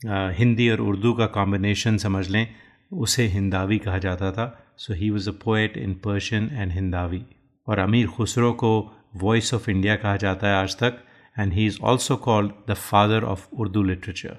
हिंदी 0.00 0.68
और 0.70 0.80
उर्दू 0.80 1.12
का 1.12 1.26
कॉम्बिनेशन 1.28 1.96
समझ 1.98 2.28
लें, 2.28 2.46
उसे 2.92 3.26
हिंदावी 3.28 3.78
कहा 3.78 3.98
जाता 3.98 4.30
था। 4.32 4.46
So 4.78 4.94
he 4.94 5.10
was 5.10 5.28
a 5.30 5.32
poet 5.44 5.76
in 5.78 5.94
Persian 6.04 6.48
and 6.52 6.72
Hindavi 6.72 7.22
और 7.66 7.78
अमीर 7.78 8.06
खुसरो 8.08 8.52
को 8.54 8.72
वॉइस 9.22 9.52
ऑफ़ 9.54 9.70
इंडिया 9.70 9.96
कहा 9.96 10.16
जाता 10.16 10.48
है 10.48 10.54
आज 10.54 10.76
तक 10.78 11.02
and 11.36 11.52
he 11.52 11.66
is 11.66 11.78
also 11.82 12.16
called 12.26 12.52
the 12.68 12.74
father 12.74 13.24
of 13.24 13.46
Urdu 13.52 13.82
literature 13.82 14.36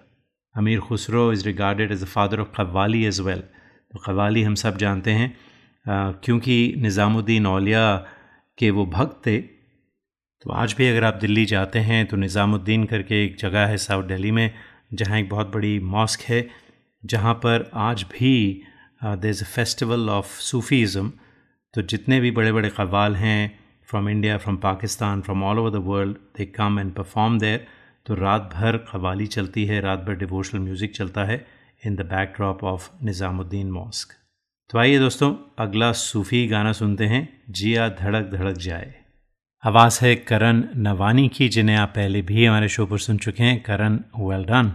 Amir 0.56 0.80
Khusro 0.80 1.32
is 1.34 1.46
regarded 1.46 1.92
as 1.92 2.04
the 2.04 2.08
father 2.08 2.40
of 2.40 2.52
qawwali 2.58 3.04
as 3.06 3.22
well 3.22 3.40
तो 3.40 4.00
कवाली 4.06 4.44
हम 4.44 4.56
सब 4.56 4.78
जानते 4.78 5.12
हैं 5.12 5.36
क्योंकि 6.24 6.74
निज़ामुद्दीन 6.78 7.46
औलिया 7.48 7.96
के 8.58 8.70
वो 8.72 8.86
भक्त 8.86 9.22
थे। 9.26 9.38
तो 9.42 10.52
आज 10.54 10.74
भी 10.78 10.88
अगर 10.88 11.04
आप 11.04 11.18
दिल्ली 11.22 11.46
जाते 11.46 11.80
हैं 11.80 12.06
तो 12.08 12.18
निज़ामुद्दीन 12.18 12.84
करके 12.86 13.24
एक 13.26 13.38
जगह 13.40 13.66
है 13.68 13.78
साउथ 13.80 14.04
दिल्ली 14.04 14.32
में 14.32 14.52
जहाँ 14.92 15.20
एक 15.20 15.30
बहुत 15.30 15.52
बड़ी 15.54 15.80
मॉस्क 15.80 16.22
है, 16.22 16.48
जहाँ 17.04 17.34
पर 17.36 17.70
आज 17.76 18.04
भी 18.12 18.64
there 19.04 19.30
is 19.30 19.44
a 19.44 19.48
festival 19.48 20.10
of 20.10 20.40
Sufism 20.42 21.12
तो 21.74 21.82
जितने 21.84 22.20
भी 22.20 22.32
बड़े 22.32 22.52
बड़े 22.52 22.70
कव्वाल 22.70 23.16
हैं 23.16 23.60
from 23.88 24.10
India 24.10 24.38
from 24.38 24.58
Pakistan 24.58 25.22
from 25.22 25.44
all 25.44 25.60
over 25.60 25.72
the 25.72 25.84
world 25.86 26.18
they 26.38 26.46
come 26.58 26.80
and 26.80 26.94
perform 26.94 27.40
there 27.40 27.66
तो 28.06 28.16
रात 28.16 28.50
भर 28.54 28.78
कवाली 28.92 29.28
चलती 29.28 29.66
है 29.66 29.80
रात 29.82 30.00
भर 30.00 30.16
डिवोशनल 30.16 30.62
म्यूज़िक 30.62 30.96
चलता 30.96 31.26
है 31.26 31.46
in 31.86 31.96
the 31.96 32.02
backdrop 32.38 32.64
of 32.64 32.90
Nizamuddin 33.04 33.72
mosque 33.72 34.14
तो 34.70 34.80
आइए 34.80 34.98
दोस्तों, 35.00 35.34
अगला 35.60 35.92
सूफ़ी 35.94 36.46
गाना 36.48 36.72
सुनते 36.74 37.06
हैं, 37.06 37.28
जिया 37.50 37.88
धड़क 38.00 38.30
धड़क 38.32 38.58
जाए। 38.58 38.94
आवाज़ 39.68 40.00
है 40.02 40.16
करण 40.16 40.64
नवानी 40.76 41.28
की, 41.28 41.50
जिन्हें 41.50 41.76
आप 41.76 41.90
पहले 41.90 42.22
भी 42.22 42.46
हमारे 42.46 42.68
शो 42.68 42.86
पर 42.86 42.98
सुन 42.98 43.18
चुके 43.18 43.44
हैं। 43.44 43.64
करण 43.64 44.00
वेल 44.20 44.44
डन 44.44 44.72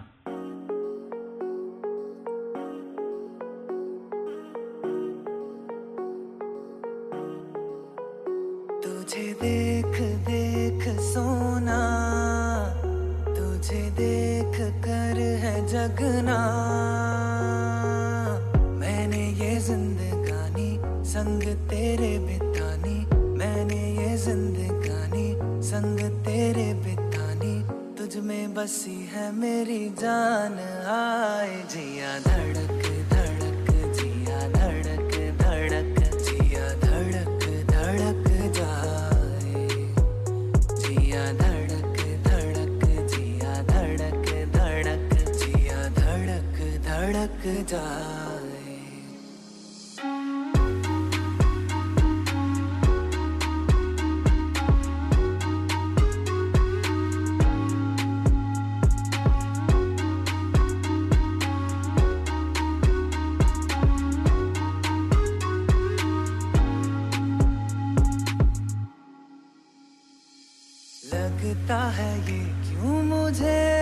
लगता 71.72 71.84
है 71.84 72.18
ये 72.18 72.44
क्यों 72.44 73.02
मुझे? 73.02 73.72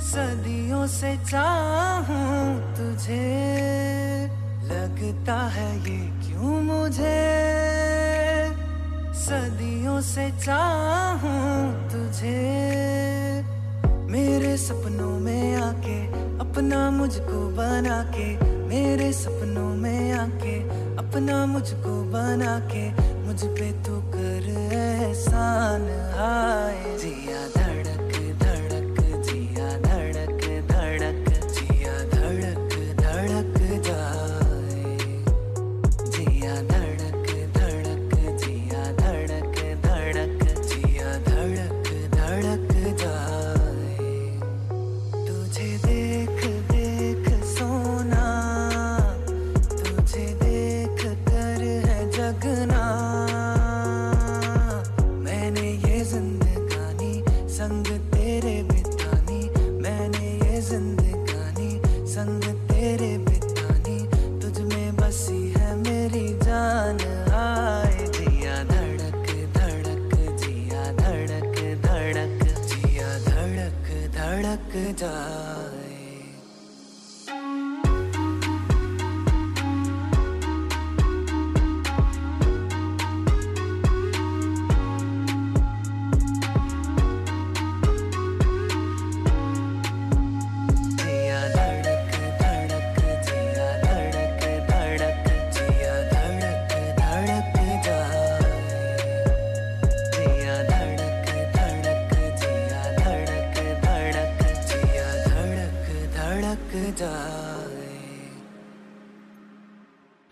सदियों 0.00 0.86
से 0.86 1.16
चाहूँ 1.16 2.74
तुझे। 2.74 3.46
लगता 4.64 5.34
है 5.34 5.78
ये 5.78 6.26
क्यों 6.26 6.62
मुझे? 6.62 7.36
सदियों 9.14 10.00
से 10.00 10.30
चाहूँ 10.30 11.88
तुझे। 11.90 12.40
मेरे 14.10 14.56
सपनों 14.56 15.20
में 15.20 15.56
आके, 15.56 16.06
अपना 16.38 16.90
मुझको 16.90 17.48
बना 17.48 18.02
के 18.02 18.56
मेरे 18.66 19.12
सपनों 19.12 19.76
में 19.76 20.12
आके, 20.12 20.60
अपना 20.96 21.46
मुझको 21.46 22.04
बना 22.04 22.60
के 22.60 23.15
मुझ 23.36 23.48
पे 23.56 23.70
तो 23.84 23.94
कर 24.12 24.46
एहसान 24.72 25.82
आए 26.26 26.96
जिया 27.00 27.25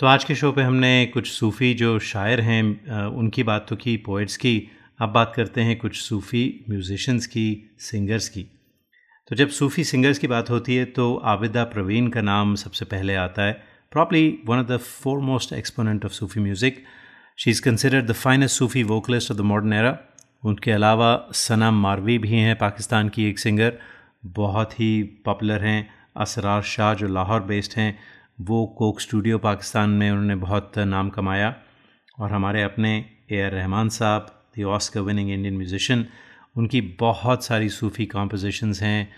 तो 0.04 0.08
आज 0.08 0.24
के 0.24 0.34
शो 0.34 0.50
पे 0.52 0.62
हमने 0.62 1.06
कुछ 1.12 1.26
सूफ़ी 1.28 1.72
जो 1.74 1.98
शायर 1.98 2.40
हैं 2.40 2.62
उनकी 3.10 3.42
बात 3.42 3.66
तो 3.68 3.76
की 3.76 3.96
पोइट्स 3.98 4.36
की। 4.36 4.70
अब 5.00 5.08
बात 5.08 5.32
करते 5.36 5.60
हैं 5.60 5.76
कुछ 5.78 5.96
सूफ़ी 5.98 6.42
म्यूज़िशंस 6.70 7.26
की 7.26 7.44
सिंगर्स 7.80 8.28
की। 8.28 8.42
तो 9.30 9.36
जब 9.36 9.48
सूफ़ी 9.50 9.84
सिंगर्स 9.84 10.18
की 10.18 10.26
बात 10.26 10.50
होती 10.50 10.76
है 10.76 10.84
तो 10.92 11.14
आबिदा 11.26 11.64
प्रवीण 11.64 12.08
का 12.08 12.20
नाम 12.20 12.54
सबसे 12.54 12.84
पहले 12.84 13.14
आता 13.14 13.42
है। 13.42 13.52
Properly 13.92 14.26
one 14.46 14.58
of 14.58 14.66
the 14.66 14.76
four 14.78 15.20
most 15.22 15.52
exponent 15.52 16.04
of 16.04 16.12
Sufi 16.12 16.42
music 16.42 16.84
she 17.38 17.50
is 17.50 17.62
considered 17.62 18.06
the 18.06 18.12
finest 18.14 18.58
Sufi 18.58 18.82
vocalist 18.84 19.30
of 19.30 19.38
the 19.38 19.50
modern 19.52 19.72
era 19.72 19.96
उनके 20.42 20.72
अलावा 20.72 21.12
सना 21.34 21.70
मारवी 21.70 22.18
भी 22.18 22.40
हैं 22.40 22.56
पाकिस्तान 22.58 23.08
की 23.08 23.28
एक 23.28 23.38
सिंगर 23.38 23.78
बहुत 24.34 24.80
ही 24.80 24.92
पॉपुलर 25.24 25.64
हैं। 25.64 25.88
असरार 26.16 26.62
शाह 26.64 26.92
जो 26.94 27.08
लाहौर 27.10 27.40
बेस्ड 27.44 27.78
हैं। 27.78 27.96
वो 28.38 28.64
कोक 28.78 29.00
स्टूडियो 29.00 29.38
पाकिस्तान 29.38 29.90
में 29.90 30.10
उन्होंने 30.10 30.34
बहुत 30.36 30.78
नाम 30.78 31.10
कमाया 31.10 31.54
और 32.20 32.32
हमारे 32.32 32.62
अपने 32.62 32.92
ए 33.32 33.40
आर 33.42 33.52
रहमान 33.52 33.88
साहब 33.88 34.26
the 34.58 34.62
Oscar 34.64 35.00
winning 35.00 35.30
Indian 35.30 35.56
musician 35.56 36.06
उनकी 36.56 36.80
बहुत 37.00 37.44
सारी 37.44 37.68
सूफ़ी 37.68 38.06
कॉम्पोजिशंस 38.06 38.82
हैं 38.82 39.08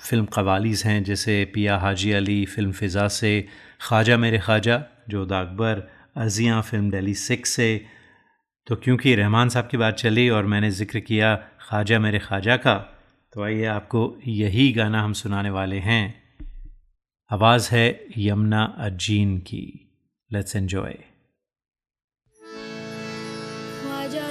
फ़िल्म 0.00 0.24
कवालीज़ 0.24 0.86
हैं, 0.86 1.02
जैसे 1.04 1.44
पिया 1.54 1.76
हाजी 1.78 2.12
अली 2.12 2.44
फ़िल्म 2.46 2.72
फ़िज़ा 2.72 3.06
से, 3.08 3.48
ख्वाजा 3.80 4.16
मेरे 4.16 4.38
ख्वाजा 4.38 4.82
जोधा 5.10 5.40
अकबर 5.40 5.88
अर्जियाँ 6.16 6.62
फ़िल्म 6.62 6.90
डेली 6.90 7.14
सिक्स 7.14 7.50
से। 7.50 7.84
तो 8.66 8.76
क्योंकि 8.76 9.14
रहमान 9.14 9.48
साहब 9.48 9.68
की 9.70 9.76
बात 9.76 9.94
चली 9.96 10.28
और 10.30 10.46
मैंने 10.46 10.70
ज़िक्र 10.70 11.00
किया 11.00 11.34
ख्वाजा 11.68 11.98
मेरे 11.98 12.18
ख्वाजा 12.18 12.56
का 12.56 12.74
तो 13.32 13.42
आइए 13.42 13.64
आपको 13.66 14.16
यही 14.26 14.70
गाना 14.72 15.02
हम 15.02 15.12
सुनाने 15.12 15.50
वाले 15.50 15.78
हैं। 15.80 16.19
आवाज़ 17.32 17.68
है 17.70 18.06
यमुना 18.18 18.62
अजीन 18.78 19.38
की। 19.38 19.90
Let's 20.32 20.56
enjoy 20.56 20.98
Khwaja 23.82 24.30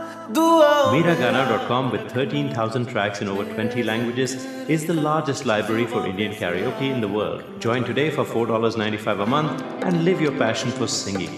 Miragana.com 0.33 1.91
with 1.91 2.09
13,000 2.11 2.85
tracks 2.87 3.21
in 3.21 3.27
over 3.27 3.43
20 3.43 3.83
languages 3.83 4.45
is 4.67 4.85
the 4.85 4.93
largest 4.93 5.45
library 5.45 5.85
for 5.85 6.05
Indian 6.07 6.33
karaoke 6.33 6.89
in 6.89 7.01
the 7.01 7.07
world. 7.07 7.43
Join 7.59 7.83
today 7.83 8.09
for 8.09 8.23
$4.95 8.23 9.23
a 9.23 9.25
month 9.25 9.61
and 9.83 10.05
live 10.05 10.21
your 10.21 10.31
passion 10.33 10.71
for 10.71 10.87
singing. 10.87 11.33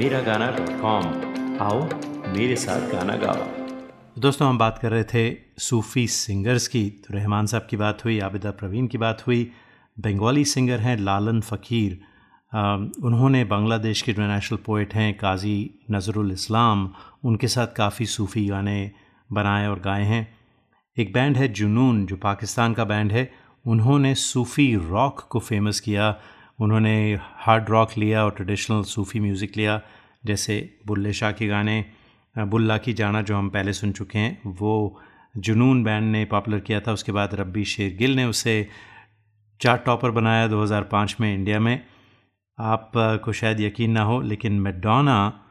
Miragana.com 0.00 1.04
आओ 1.60 1.80
मेरे 2.36 2.56
साथ 2.56 2.90
गाना 2.92 3.16
गाओ 3.24 3.46
दोस्तों 4.18 4.48
हम 4.48 4.58
बात 4.58 4.78
कर 4.78 4.90
रहे 4.90 5.04
थे 5.14 5.24
सूफ़ी 5.60 6.06
सिंगर्स 6.08 6.68
की 6.68 6.88
तो 7.04 7.14
रहमान 7.14 7.46
साहब 7.52 7.66
की 7.70 7.76
बात 7.76 8.04
हुई 8.04 8.18
आबिदा 8.28 8.50
प्रवीण 8.60 8.86
की 8.94 8.98
बात 8.98 9.26
हुई 9.26 9.42
बंगाली 10.06 10.44
सिंगर 10.54 10.78
हैं 10.86 10.96
लालन 10.98 11.40
फ़कीर 11.50 11.98
उन्होंने 12.52 13.42
बांग्लादेश 13.50 14.02
के 14.02 14.10
इंटरनेशनल 14.12 14.58
पोइट 14.66 14.94
हैं 14.94 15.12
काजी 15.18 15.58
नज़रुल 15.90 16.32
इस्लाम 16.32 16.88
उनके 17.24 17.48
साथ 17.48 17.66
काफ़ी 17.66 18.06
सूफ़ी 18.06 18.46
गाने 18.46 18.90
बनाए 19.32 19.66
और 19.66 19.80
गाए 19.80 20.04
हैं। 20.04 20.26
एक 20.96 21.12
बैंड 21.12 21.36
है 21.36 21.48
जुनून, 21.48 22.06
जो 22.06 22.16
पाकिस्तान 22.16 22.74
का 22.74 22.84
बैंड 22.84 23.12
है। 23.12 23.30
उन्होंने 23.66 24.14
सूफ़ी 24.14 24.74
रॉक 24.76 25.20
को 25.30 25.38
फ़ेमस 25.38 25.80
किया। 25.80 26.14
उन्होंने 26.60 27.18
हार्ड 27.22 27.68
रॉक 27.70 27.90
लिया 27.98 28.24
और 28.24 28.30
ट्रेडिशनल 28.30 28.82
सूफ़ी 28.82 29.20
म्यूज़िक 29.20 29.56
लिया, 29.56 29.80
जैसे 30.26 30.78
बुल्ले 30.86 31.12
शाह 31.12 31.32
के 31.32 31.46
गाने, 31.46 31.84
बुल्ला 32.36 32.76
की 32.78 32.92
जाना 32.92 33.22
जो 33.22 33.36
हम 33.36 33.48
पहले 33.50 33.72
सुन 33.72 33.92
चुके 33.92 34.18
हैं, 34.18 34.40
वो 34.46 35.00
जुनून 35.36 35.82
बैंड 35.84 36.10
ने 36.12 36.24
पॉपुलर 36.24 36.60
किया 36.60 36.80
था। 36.80 36.92
उसके 36.92 37.12
बाद 37.12 37.34
रब्बी 37.34 37.64
शेर 37.64 37.96
गिल 37.96 38.16
ने 38.16 38.24
उसे 38.24 38.68
चार्ट 39.60 39.84
टॉपर 39.84 40.10
बनाया 40.10 40.46
2005 40.46 41.16
में 41.20 41.34
इंडिया 41.34 41.60
में। 41.60 41.82
आप 42.58 42.92
को 42.96 43.32
शायद 43.32 43.60
यकीन 43.60 43.90
ना 43.90 44.02
हो, 44.02 44.20
लेकिन 44.20 44.60
Madonna 44.60 45.46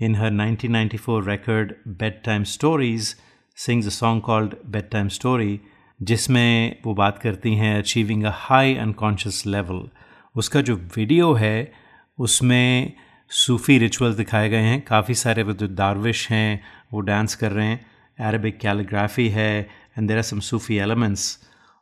in 0.00 0.16
her 0.16 0.30
1994 0.30 1.20
record, 1.28 1.72
bedtime 2.02 2.44
stories, 2.44 3.14
sings 3.56 3.86
a 3.86 3.90
song 3.90 4.20
called 4.28 4.54
bedtime 4.76 5.10
story, 5.20 5.56
जिसमें 6.02 6.76
वो 6.86 6.94
बात 6.94 7.18
करती 7.18 7.54
हैं 7.54 7.78
achieving 7.78 8.24
a 8.24 8.30
high 8.32 8.74
unconscious 8.74 9.46
level 9.46 9.88
उसका 10.36 10.60
जो 10.60 10.76
वीडियो 10.76 11.32
है, 11.32 11.72
उसमें 12.18 12.92
सूफ़ी 13.30 13.78
रिचुअल्स 13.78 14.16
दिखाए 14.16 14.48
गए 14.48 14.62
हैं। 14.62 14.82
काफ़ी 14.82 15.14
सारे 15.14 15.42
वो 15.42 15.52
जो 15.52 15.68
दारविश 15.68 16.30
हैं, 16.30 16.64
वो 16.92 17.00
डांस 17.00 17.34
कर 17.34 17.52
रहे 17.52 17.66
हैं। 17.66 17.90
अरबिक 18.20 18.58
कैलीग्राफी 18.58 19.28
है 19.28 19.68
and 19.98 20.08
there 20.08 20.16
are 20.16 20.22
some 20.22 20.40
Sufi 20.40 20.76
elements 20.76 21.38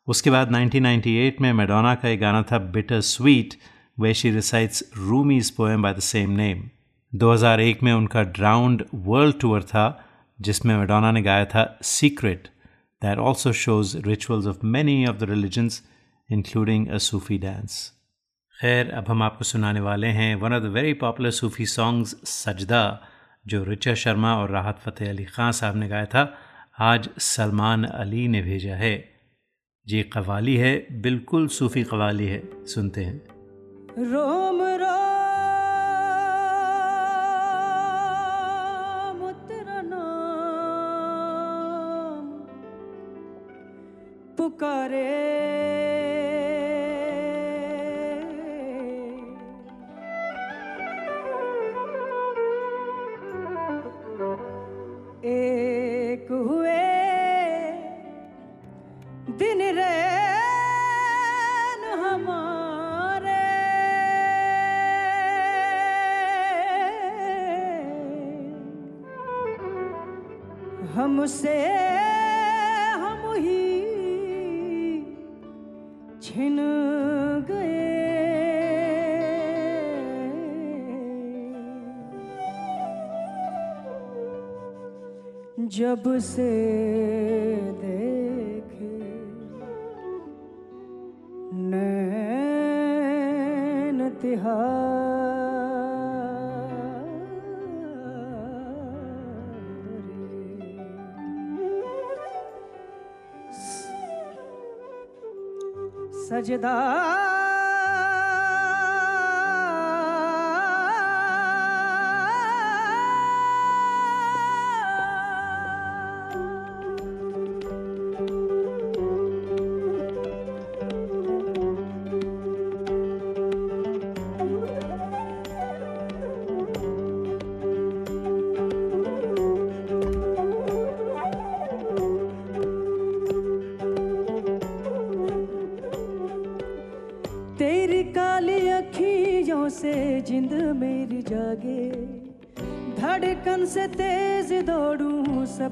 उसके 0.09 0.31
बाद 0.31 0.53
1998 0.53 1.41
में 1.41 1.53
मैडोना 1.53 1.95
का 1.95 2.09
एक 2.09 2.21
गाना 2.21 2.43
था 2.43 2.59
bittersweet 3.01 3.55
way 4.01 4.15
she 4.15 4.31
recites 4.31 4.85
Rumi's 4.97 5.51
poem 5.51 5.83
by 5.83 5.95
the 5.95 5.99
same 5.99 6.31
name 6.31 6.71
2001 7.13 7.83
में 7.83 7.93
उनका 7.93 8.23
ड्राउंड 8.23 8.85
वर्ल्ड 8.95 9.41
टूर 9.41 9.63
था, 9.63 10.05
जिसमें 10.41 10.77
मैडोना 10.77 11.11
ने 11.13 11.23
गाया 11.23 11.45
था 11.45 11.79
secret 11.83 12.49
that 13.03 13.19
also 13.19 13.53
shows 13.53 13.97
rituals 13.99 14.47
of 14.47 14.57
many 14.65 15.07
of 15.07 15.17
the 15.17 15.23
religions 15.23 15.83
including 16.33 16.89
a 16.89 16.99
Sufi 16.99 17.39
dance 17.39 17.93
खैर, 18.61 18.91
अब 18.91 19.05
हम 19.09 19.23
आपको 19.23 19.45
सुनाने 19.45 19.81
वाले 19.81 20.07
हैं 20.07 20.35
one 20.37 20.53
of 20.53 20.63
the 20.63 20.67
very 20.67 20.93
popular 20.93 21.31
Sufi 21.31 21.67
songs 21.67 22.17
Sajda 22.25 23.01
जो 23.47 23.65
रिचा 23.65 23.95
शर्मा 23.95 24.35
और 24.37 24.51
राहत 24.51 24.79
फ़तेह 24.79 25.09
अली 25.09 25.25
ख़ान 25.25 25.53
साहब 25.53 25.77
ने 25.77 25.89
गाया 25.89 26.05
था. 26.05 26.35
आज 26.81 27.09
सलमान 27.19 27.85
अली 27.85 28.29
ने 28.29 28.43
भेजा 28.43 28.75
है. 28.75 29.09
जी 29.87 30.03
कवाली 30.03 30.57
है, 30.57 30.87
बिल्कुल 30.93 31.49
सूफ़ी 31.49 31.85
कवाली 31.85 32.27
है. 32.27 32.67
सुनते 32.67 33.05
हैं। 33.05 33.19
रोम 34.13 34.63
राम 34.63 35.18
पुकारे। 44.39 45.07
एक 55.29 56.29
हुए 56.31 56.85
दिन 59.41 59.63
रैन 59.79 60.79
हमारे। 62.05 63.43
हमसे 70.95 71.78
जब 85.79 86.03
से 86.29 86.51
देखे 87.81 88.95
नैन 91.71 93.99
सजदा 106.29 106.77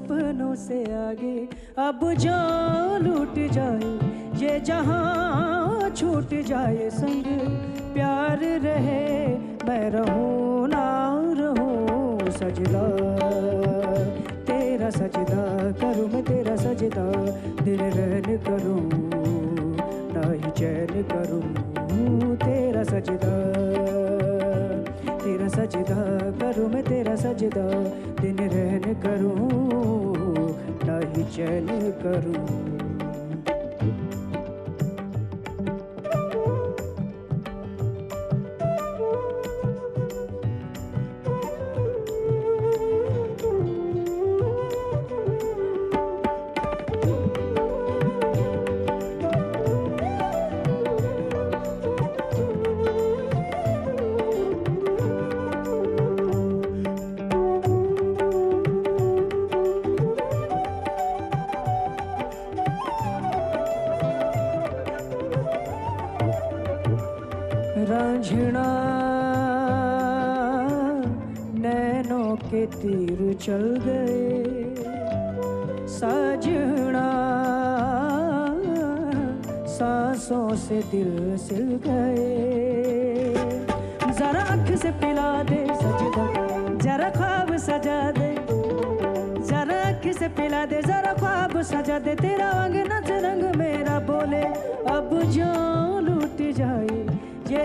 सपनों 0.07 0.55
से 0.55 0.83
आगे, 0.95 1.37
अब 1.83 2.01
जो 2.15 2.35
लूट 3.03 3.35
जाए, 3.53 3.89
ये 4.39 4.59
जहाँ 4.61 5.91
छूट 5.91 6.35
जाए 6.47 6.89
संग, 6.91 7.25
प्यार 7.95 8.39
रहे, 8.63 9.27
मैं 9.67 9.91
रहूँ 9.91 10.69
ना 10.69 10.87
रहूँ 11.39 12.31
सजदा। 12.31 12.87
तेरा 14.47 14.91
सजदा 14.91 15.43
करूँ, 15.83 16.09
मैं 16.09 16.23
तेरा 16.25 16.57
सजदा, 16.57 17.07
दिल 17.65 17.81
रहन 17.81 18.37
करूँ, 18.47 18.81
ना 20.15 20.31
ही 20.33 20.51
चैन 20.53 21.03
करूँ, 21.11 21.43
तेरा 22.37 22.85
सजदा। 22.85 24.06
तेरा 25.27 25.49
सजदा 25.49 26.03
करूँ 26.39 26.69
मैं 26.71 26.83
तेरा 26.83 27.17
सजदा। 27.17 27.67
दिन 28.23 28.39
रहन 28.39 28.95
करूँ 28.95 29.51
ना 30.87 30.99
ही 30.99 31.25
चैन 31.25 31.67
करूँ। 32.03 32.76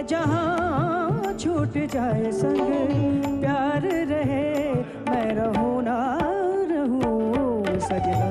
जहाँ 0.09 1.33
छूट 1.37 1.77
जाए 1.93 2.31
संग, 2.31 3.39
प्यार 3.41 3.81
रहे, 3.81 4.73
मैं 5.09 5.33
रहूँ 5.35 5.83
ना 5.83 5.97
रहूँ 6.71 7.79
सजना 7.79 8.29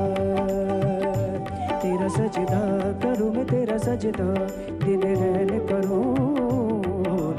तेरा 1.83 2.09
सजदा 2.09 2.63
करूँ 3.03 3.33
मैं, 3.35 3.47
तेरा 3.47 3.79
सजदा, 3.79 4.29
दिन 4.85 5.03
रैन 5.03 5.59
करूँ, 5.69 6.05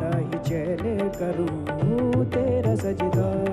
ना 0.02 0.18
ही 0.18 0.40
चैन 0.50 1.10
करूँ 1.20 2.26
तेरा 2.26 2.76
सजदा। 2.76 3.51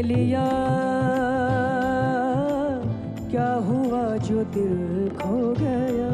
बेलिया 0.00 0.44
क्या 3.30 3.48
हुआ 3.64 4.02
जो 4.26 4.44
दिल 4.54 5.10
खो 5.16 5.36
गया? 5.58 6.12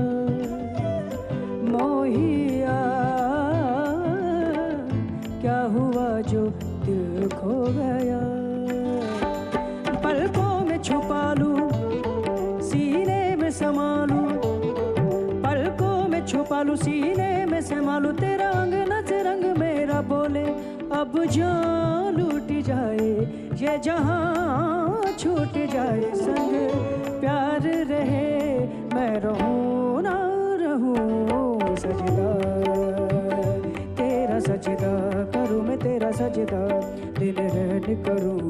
मोहिया, 1.70 2.78
क्या 5.41 5.61
हुआ 5.74 6.09
जो 6.30 6.43
दिल 6.87 7.28
खो 7.28 7.55
गया? 7.78 8.20
पलकों 10.03 10.55
में 10.66 10.78
छुपा 10.82 11.22
लूँ, 11.39 11.70
सीने 12.62 13.22
में 13.37 13.51
समा 13.61 13.91
लूँ 14.11 14.26
पलकों 15.47 15.97
में 16.09 16.24
छुपा 16.26 16.62
लूँ, 16.62 16.76
सीने 16.76 17.30
में 17.47 17.61
समा 17.62 17.99
लूँ 17.99 18.14
तेरा 18.18 18.51
अंग 18.62 18.74
नच 18.93 19.12
रंग 19.28 19.57
मेरा 19.57 20.01
बोले, 20.11 20.45
अब 21.01 21.24
जान 21.30 22.06
ये 23.57 23.77
जहाँ 23.79 25.13
छूट 25.19 25.55
जाए 25.73 26.11
संग, 26.15 26.53
प्यार 27.21 27.63
रहे 27.91 28.59
मैं 28.95 29.15
रहूँ 29.21 30.03
ना 30.03 30.17
रहूँ 30.61 31.77
सजदा। 31.77 32.29
तेरा 33.97 34.39
सजदा 34.41 34.93
करूँ 35.33 35.63
मैं, 35.63 35.79
तेरा 35.79 36.11
सजदा 36.13 36.63
दिन 37.19 37.35
रहन 37.39 37.87
करूँ, 38.05 38.41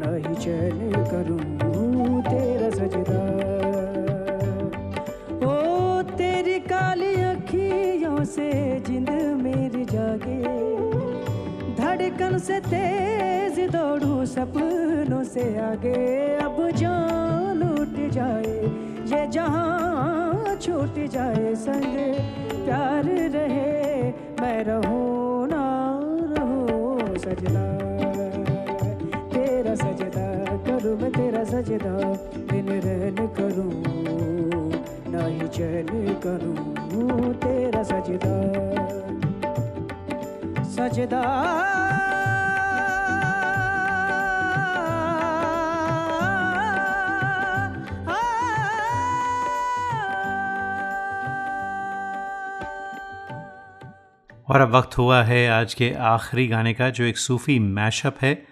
ना 0.00 0.14
ही 0.16 0.34
चैन 0.34 0.92
करूँ। 1.12 1.39
सपनों 14.40 15.22
से 15.24 15.42
आगे 15.60 15.92
अब 16.40 16.56
जान 16.72 17.58
लूट 17.60 17.96
जाए, 18.12 18.54
ये 19.12 19.26
जहाँ 19.28 20.56
छूट 20.56 20.94
जाए 21.12 21.54
संग 21.60 21.96
प्यार 22.64 23.04
रहे, 23.34 24.00
मैं 24.40 24.64
रहूँ 24.64 25.46
ना 25.48 25.64
रहूँ 26.32 27.18
सजना 27.18 27.66
तेरा 29.28 29.74
सजदा 29.74 30.26
करूँ 30.64 30.96
मैं, 30.96 31.12
तेरा 31.12 31.44
सजदा 31.44 31.94
दिन 32.48 32.68
रहन 32.80 33.26
करूँ, 33.36 33.70
ना 35.12 35.26
ही 35.26 35.48
चैन 35.48 35.92
करूँ, 36.24 37.34
तेरा 37.44 37.82
सजदा। 37.92 38.36
सजदा। 40.72 41.99
और 54.50 54.60
अब 54.60 54.74
वक्त 54.74 54.98
हुआ 54.98 55.22
है 55.22 55.48
आज 55.48 55.74
के 55.74 55.92
आखिरी 55.94 56.46
गाने 56.46 56.74
का, 56.74 56.90
जो 56.90 57.04
एक 57.04 57.18
सूफ़ी 57.18 57.58
मैशअप 57.58 58.16
है, 58.22 58.46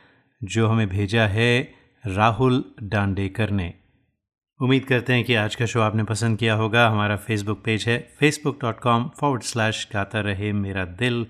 जो 0.44 0.68
हमें 0.68 0.88
भेजा 0.88 1.26
है 1.26 1.74
राहुल 2.06 2.64
डांडेकर 2.82 3.50
ने। 3.50 3.74
उम्मीद 4.60 4.84
करते 4.84 5.12
हैं 5.12 5.24
कि 5.24 5.34
आज 5.34 5.54
का 5.54 5.66
शो 5.66 5.80
आपने 5.80 6.04
पसंद 6.04 6.38
किया 6.38 6.54
होगा। 6.54 6.88
हमारा 6.88 7.16
फेसबुक 7.16 7.64
पेज 7.64 7.88
है 7.88 7.98
Facebook 8.20 8.58
dot 8.62 8.80
com 8.80 9.10
forward 9.20 9.42
slash 9.42 9.88
Gaata 9.92 10.20
Rahe 10.20 10.52
Mera 10.52 10.84
Dil. 10.84 11.26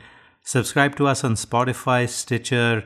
Subscribe 0.47 0.93
to 0.93 1.05
us 1.05 1.25
on 1.25 1.35
Spotify 1.35 2.07
Stitcher 2.07 2.83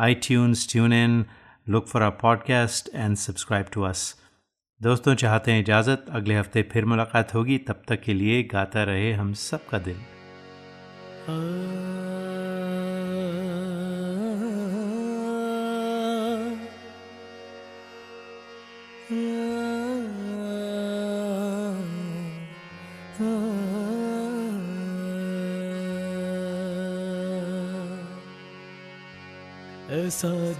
iTunes 0.14 0.70
tune 0.72 0.92
in 0.92 1.24
look 1.68 1.88
for 1.88 2.02
our 2.02 2.10
podcast 2.10 2.94
and 2.94 3.16
subscribe 3.16 3.66
to 3.72 3.82
us 3.82 4.14
दोस्तों, 4.80 5.14
चाहते 5.14 5.52
हैं 5.52 5.60
इजाज़त? 5.60 6.06
अगले 6.10 6.34
हफ़्ते 6.34 6.62
फिर 6.62 6.84
मुलाकात 6.84 7.34
होगी। 7.34 7.58
तब 7.58 7.82
तक 7.88 8.02
के 8.02 8.14
लिए 8.14 8.42
गाता 8.42 8.84
रहे 8.84 9.12
हम 9.12 9.32
सबका 9.32 9.78
दिल। 9.78 9.96
ऐसा 11.24 11.38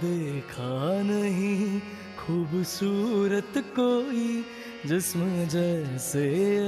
देखा 0.01 1.01
नहीं 1.01 1.79
खूबसूरत 2.19 3.53
कोई 3.57 4.43
जिसम 4.85 5.47
जैसे 5.47 6.25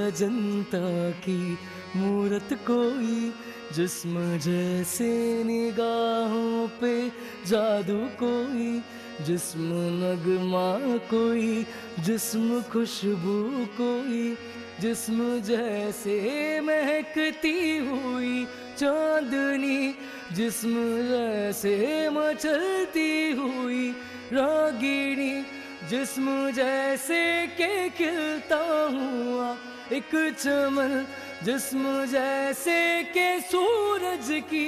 अजंता 0.07 1.11
की 1.25 1.57
मूरत 1.95 2.49
कोई 2.67 3.31
जिस्म 3.75 4.37
जैसे 4.37 5.43
निगाहों 5.43 6.67
पे 6.81 7.09
जादू 7.47 7.97
कोई, 7.97 8.81
जिसम 9.25 9.67
नगमा 10.03 10.97
कोई, 11.07 11.65
जिसम 11.99 12.61
खुशबू 12.61 13.65
कोई, 13.81 14.37
जिसम 14.81 15.39
जैसे 15.39 16.17
महकती 16.61 17.77
हुई 17.77 18.45
चांदनी, 18.77 19.95
जिस्म 20.33 20.73
जैसे 21.07 22.09
मचलती 22.09 23.31
हुई 23.31 23.89
रागिनी, 24.33 25.45
जिस्म 25.89 26.51
जैसे 26.51 27.47
के 27.47 27.89
खिलता 27.89 28.63
हुआ 28.91 29.57
एक 29.91 30.35
चमन 30.39 31.05
जिस्म 31.45 32.05
जैसे 32.05 32.79
के 33.13 33.29
सूरज 33.41 34.29
की 34.49 34.67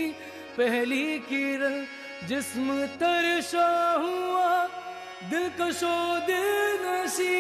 पहली 0.58 1.20
किरण, 1.20 1.76
जिस्म 2.28 2.86
तरशा 3.00 3.70
हुआ 3.94 4.52
दिलकशो 5.30 5.98
दिल 6.28 6.86
नशी 6.86 7.40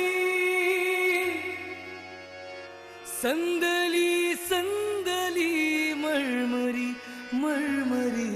संदली 3.13 4.35
संदली, 4.35 5.93
मरमरी 5.93 6.89
मरमरी। 7.33 8.35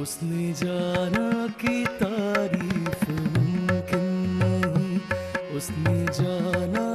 उसने 0.00 0.52
जाना 0.52 1.28
कि 1.60 1.76
तारीफ़ 2.00 3.10
मुमकिन 3.10 4.06
नहीं, 4.40 4.98
उसने 5.56 5.98
जाना 6.20 6.85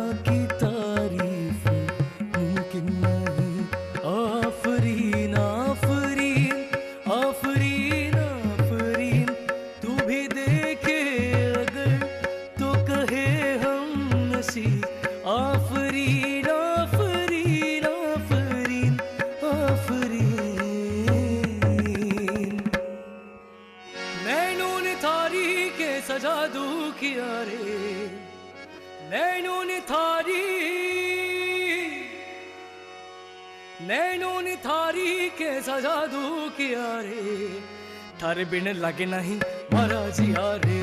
थारे 38.21 38.43
बिन 38.51 38.67
लगे 38.83 39.05
नहीं 39.13 39.37
महाराज 39.73 40.19
जिया 40.19 40.45
रे 40.65 40.79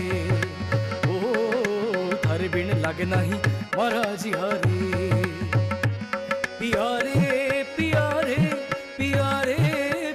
ओ, 1.12 1.16
थारे 2.24 2.48
बिन 2.54 2.70
लगे 2.84 3.04
नहीं 3.12 3.38
महाराज 3.76 4.22
जिया 4.22 4.48
रे 4.64 4.76
प्यारे 6.58 7.14
प्यारे 7.76 8.36
प्यारे 8.98 9.56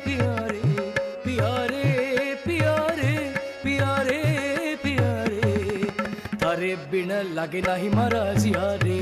प्यारे 0.05 0.61
प्यारे 1.25 1.83
प्यारे 2.45 3.13
प्यारे 3.63 4.19
प्यारे। 4.83 5.53
थारे 6.43 6.75
बिन 6.91 7.11
लागे 7.39 7.61
नहीं 7.69 7.89
महाराज 7.95 8.45
रे 8.83 8.99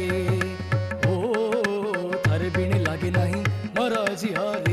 ओ, 1.11 1.15
थारे 2.28 2.49
बिन 2.57 2.78
लागे 2.88 3.11
नाही 3.17 3.41
महाराज 3.80 4.26
रे 4.67 4.70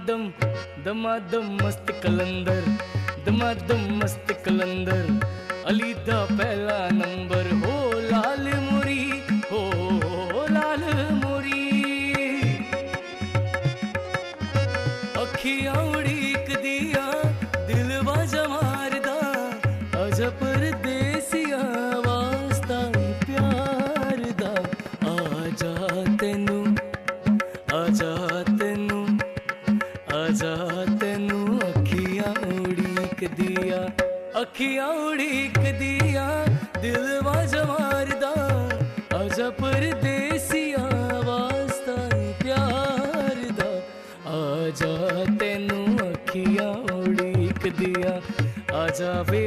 दमादम 0.00 0.22
दमादम 0.84 1.46
मस्त 1.62 1.90
कलंदर, 2.02 2.60
दमादम 3.26 3.82
मस्त 3.98 4.32
कलंदर। 4.44 5.02
अली 5.66 5.92
दा 6.06 6.18
पहला 6.30 6.78
नंबर, 6.92 7.50
हो 7.62 7.74
लाल 8.00 8.46
मुरी, 8.64 9.04
हो 9.50 9.62
लाल 10.50 10.84
मुरी। 11.14 11.66
अखियाँ 15.16 15.76
उड़ीक 15.92 16.48
दिया 16.64 17.06
दिल 17.68 18.00
बाजा 18.00 18.44
मारदा 18.48 19.18
अखियाँ 34.60 34.88
उड़ीक 35.08 35.56
दिया, 35.80 36.24
दिल 36.76 37.04
मारदा। 37.24 38.32
अज 39.16 39.38
परदेसिया 39.56 40.84
वास्ता 41.24 41.96
प्यार 42.42 43.38
दा 43.56 43.70
आजा 44.36 44.92
तेनू 45.40 45.80
अखियाँ 46.04 46.72
उड़ीक 46.92 47.62
दिया, 47.80 48.12
आजा 48.76 49.12
वे 49.30 49.42